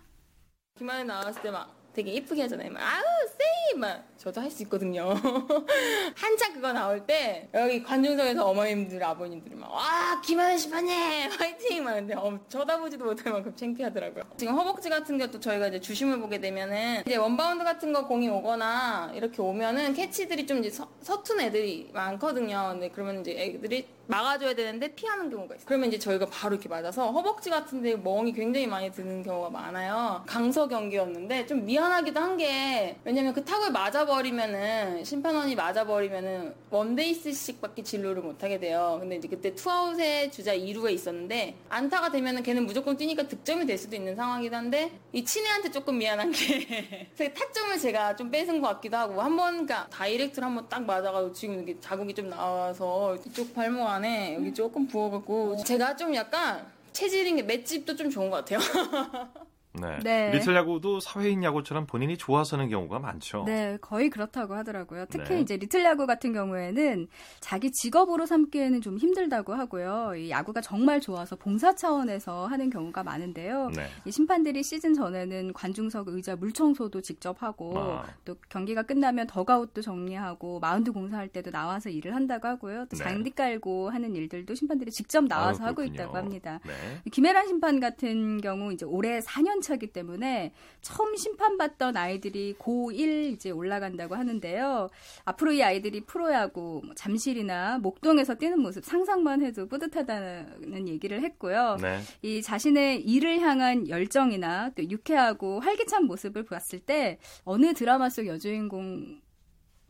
[0.78, 2.70] 김하연 나왔을 때 막 되게 이쁘게 하잖아요.
[2.70, 3.78] 막, 아우, 세이!
[3.78, 5.12] 막, 저도 할 수 있거든요.
[6.14, 10.92] 한참 그거 나올 때, 여기 관중석에서 어머님들, 아버님들이 막, 와, 김하연 심판님!
[11.38, 11.84] 화이팅!
[11.84, 14.24] 막, 근데, 어, 쳐다보지도 못할 만큼 창피하더라고요.
[14.36, 19.12] 지금 허벅지 같은 것도 저희가 이제 주심을 보게 되면은, 이제 원바운드 같은 거 공이 오거나,
[19.14, 22.68] 이렇게 오면은 캐처들이 좀 이제 서, 서툰 애들이 많거든요.
[22.72, 25.66] 근데 그러면 이제 애들이 막아줘야 되는데 피하는 경우가 있어요.
[25.66, 30.22] 그러면 이제 저희가 바로 이렇게 맞아서 허벅지 같은데 멍이 굉장히 많이 드는 경우가 많아요.
[30.26, 38.58] 강서 경기였는데 좀 미안하기도 한 게 왜냐면 그 타구를 맞아버리면은 심판원이 맞아버리면은 원베이스씩밖에 진루를 못하게
[38.58, 38.96] 돼요.
[39.00, 43.96] 근데 이제 그때 투아웃에 주자 2루가 있었는데 안타가 되면은 걔는 무조건 뛰니까 득점이 될 수도
[43.96, 49.20] 있는 상황이긴 한데 이 친구한테 조금 미안한 게 타점을 제가 좀 뺏은 것 같기도 하고
[49.20, 54.34] 한번 그러니까 direct를 한번 딱 맞아가지고 지금 이게 자국이 좀 나와서 이쪽 발목 안 안에
[54.34, 58.58] 여기 조금 부어갖고 제가 좀 약간 체질인 게 맷집도 좀 좋은 것 같아요.
[59.72, 59.98] 네.
[60.02, 60.30] 네.
[60.32, 63.44] 리틀 야구도 사회인 야구처럼 본인이 좋아서는 경우가 많죠.
[63.46, 65.06] 네, 거의 그렇다고 하더라고요.
[65.08, 65.40] 특히 네.
[65.40, 67.06] 이제 리틀 야구 같은 경우에는
[67.38, 70.14] 자기 직업으로 삼기에는 좀 힘들다고 하고요.
[70.16, 73.70] 이 야구가 정말 좋아서 봉사 차원에서 하는 경우가 많은데요.
[73.74, 73.86] 네.
[74.04, 78.06] 이 심판들이 시즌 전에는 관중석 의자 물청소도 직접 하고 아.
[78.24, 82.86] 또 경기가 끝나면 더가웃도 정리하고 마운드 공사할 때도 나와서 일을 한다고 하고요.
[82.90, 83.04] 또 네.
[83.04, 86.58] 장비 깔고 하는 일들도 심판들이 직접 나와서 아, 하고 있다고 합니다.
[86.66, 86.72] 네.
[87.12, 94.14] 김혜란 심판 같은 경우 이제 올해 4년 차기 때문에 처음 심판받던 아이들이 고1 이제 올라간다고
[94.14, 94.88] 하는데요.
[95.24, 101.76] 앞으로 이 아이들이 프로야구 뭐 잠실이나 목동에서 뛰는 모습 상상만 해도 뿌듯하다는 얘기를 했고요.
[101.80, 102.00] 네.
[102.22, 109.20] 이 자신의 일을 향한 열정이나 또 유쾌하고 활기찬 모습을 보았을 때 어느 드라마 속 여주인공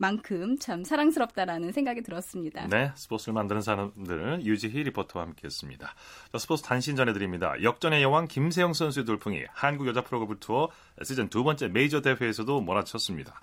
[0.01, 2.67] 만큼 참 사랑스럽다라는 생각이 들었습니다.
[2.67, 5.93] 네, 스포츠를 만드는 사람들 유지희 리포터와 함께했습니다.
[6.39, 7.53] 스포츠 단신 전해드립니다.
[7.61, 10.69] 역전의 여왕 김세영 선수의 돌풍이 한국 여자 프로그램 투어
[11.03, 13.39] 시즌 두 번째 메이저 대회에서도 몰아쳤습니다.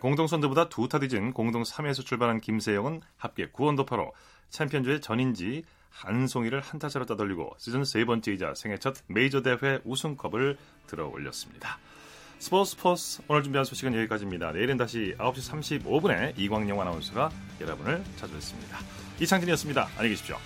[0.00, 4.12] 공동 선두보다 두 타 뒤진 공동 3위에서 출발한 김세영은 합계 9원도파로
[4.50, 11.78] 챔피언주의 전인지 한송이를 한타차로 따돌리고 시즌 세 번째이자 생애 첫 메이저 대회 우승컵을 들어 올렸습니다.
[12.38, 14.52] 스포츠 스포츠 오늘 준비한 소식은 여기까지입니다.
[14.52, 17.30] 내일은 다시 9시 35분에 이광영 아나운서가
[17.60, 18.78] 여러분을 찾아뵙습니다.
[19.20, 19.88] 이창진이었습니다.
[19.96, 20.36] 안녕히 계십시오.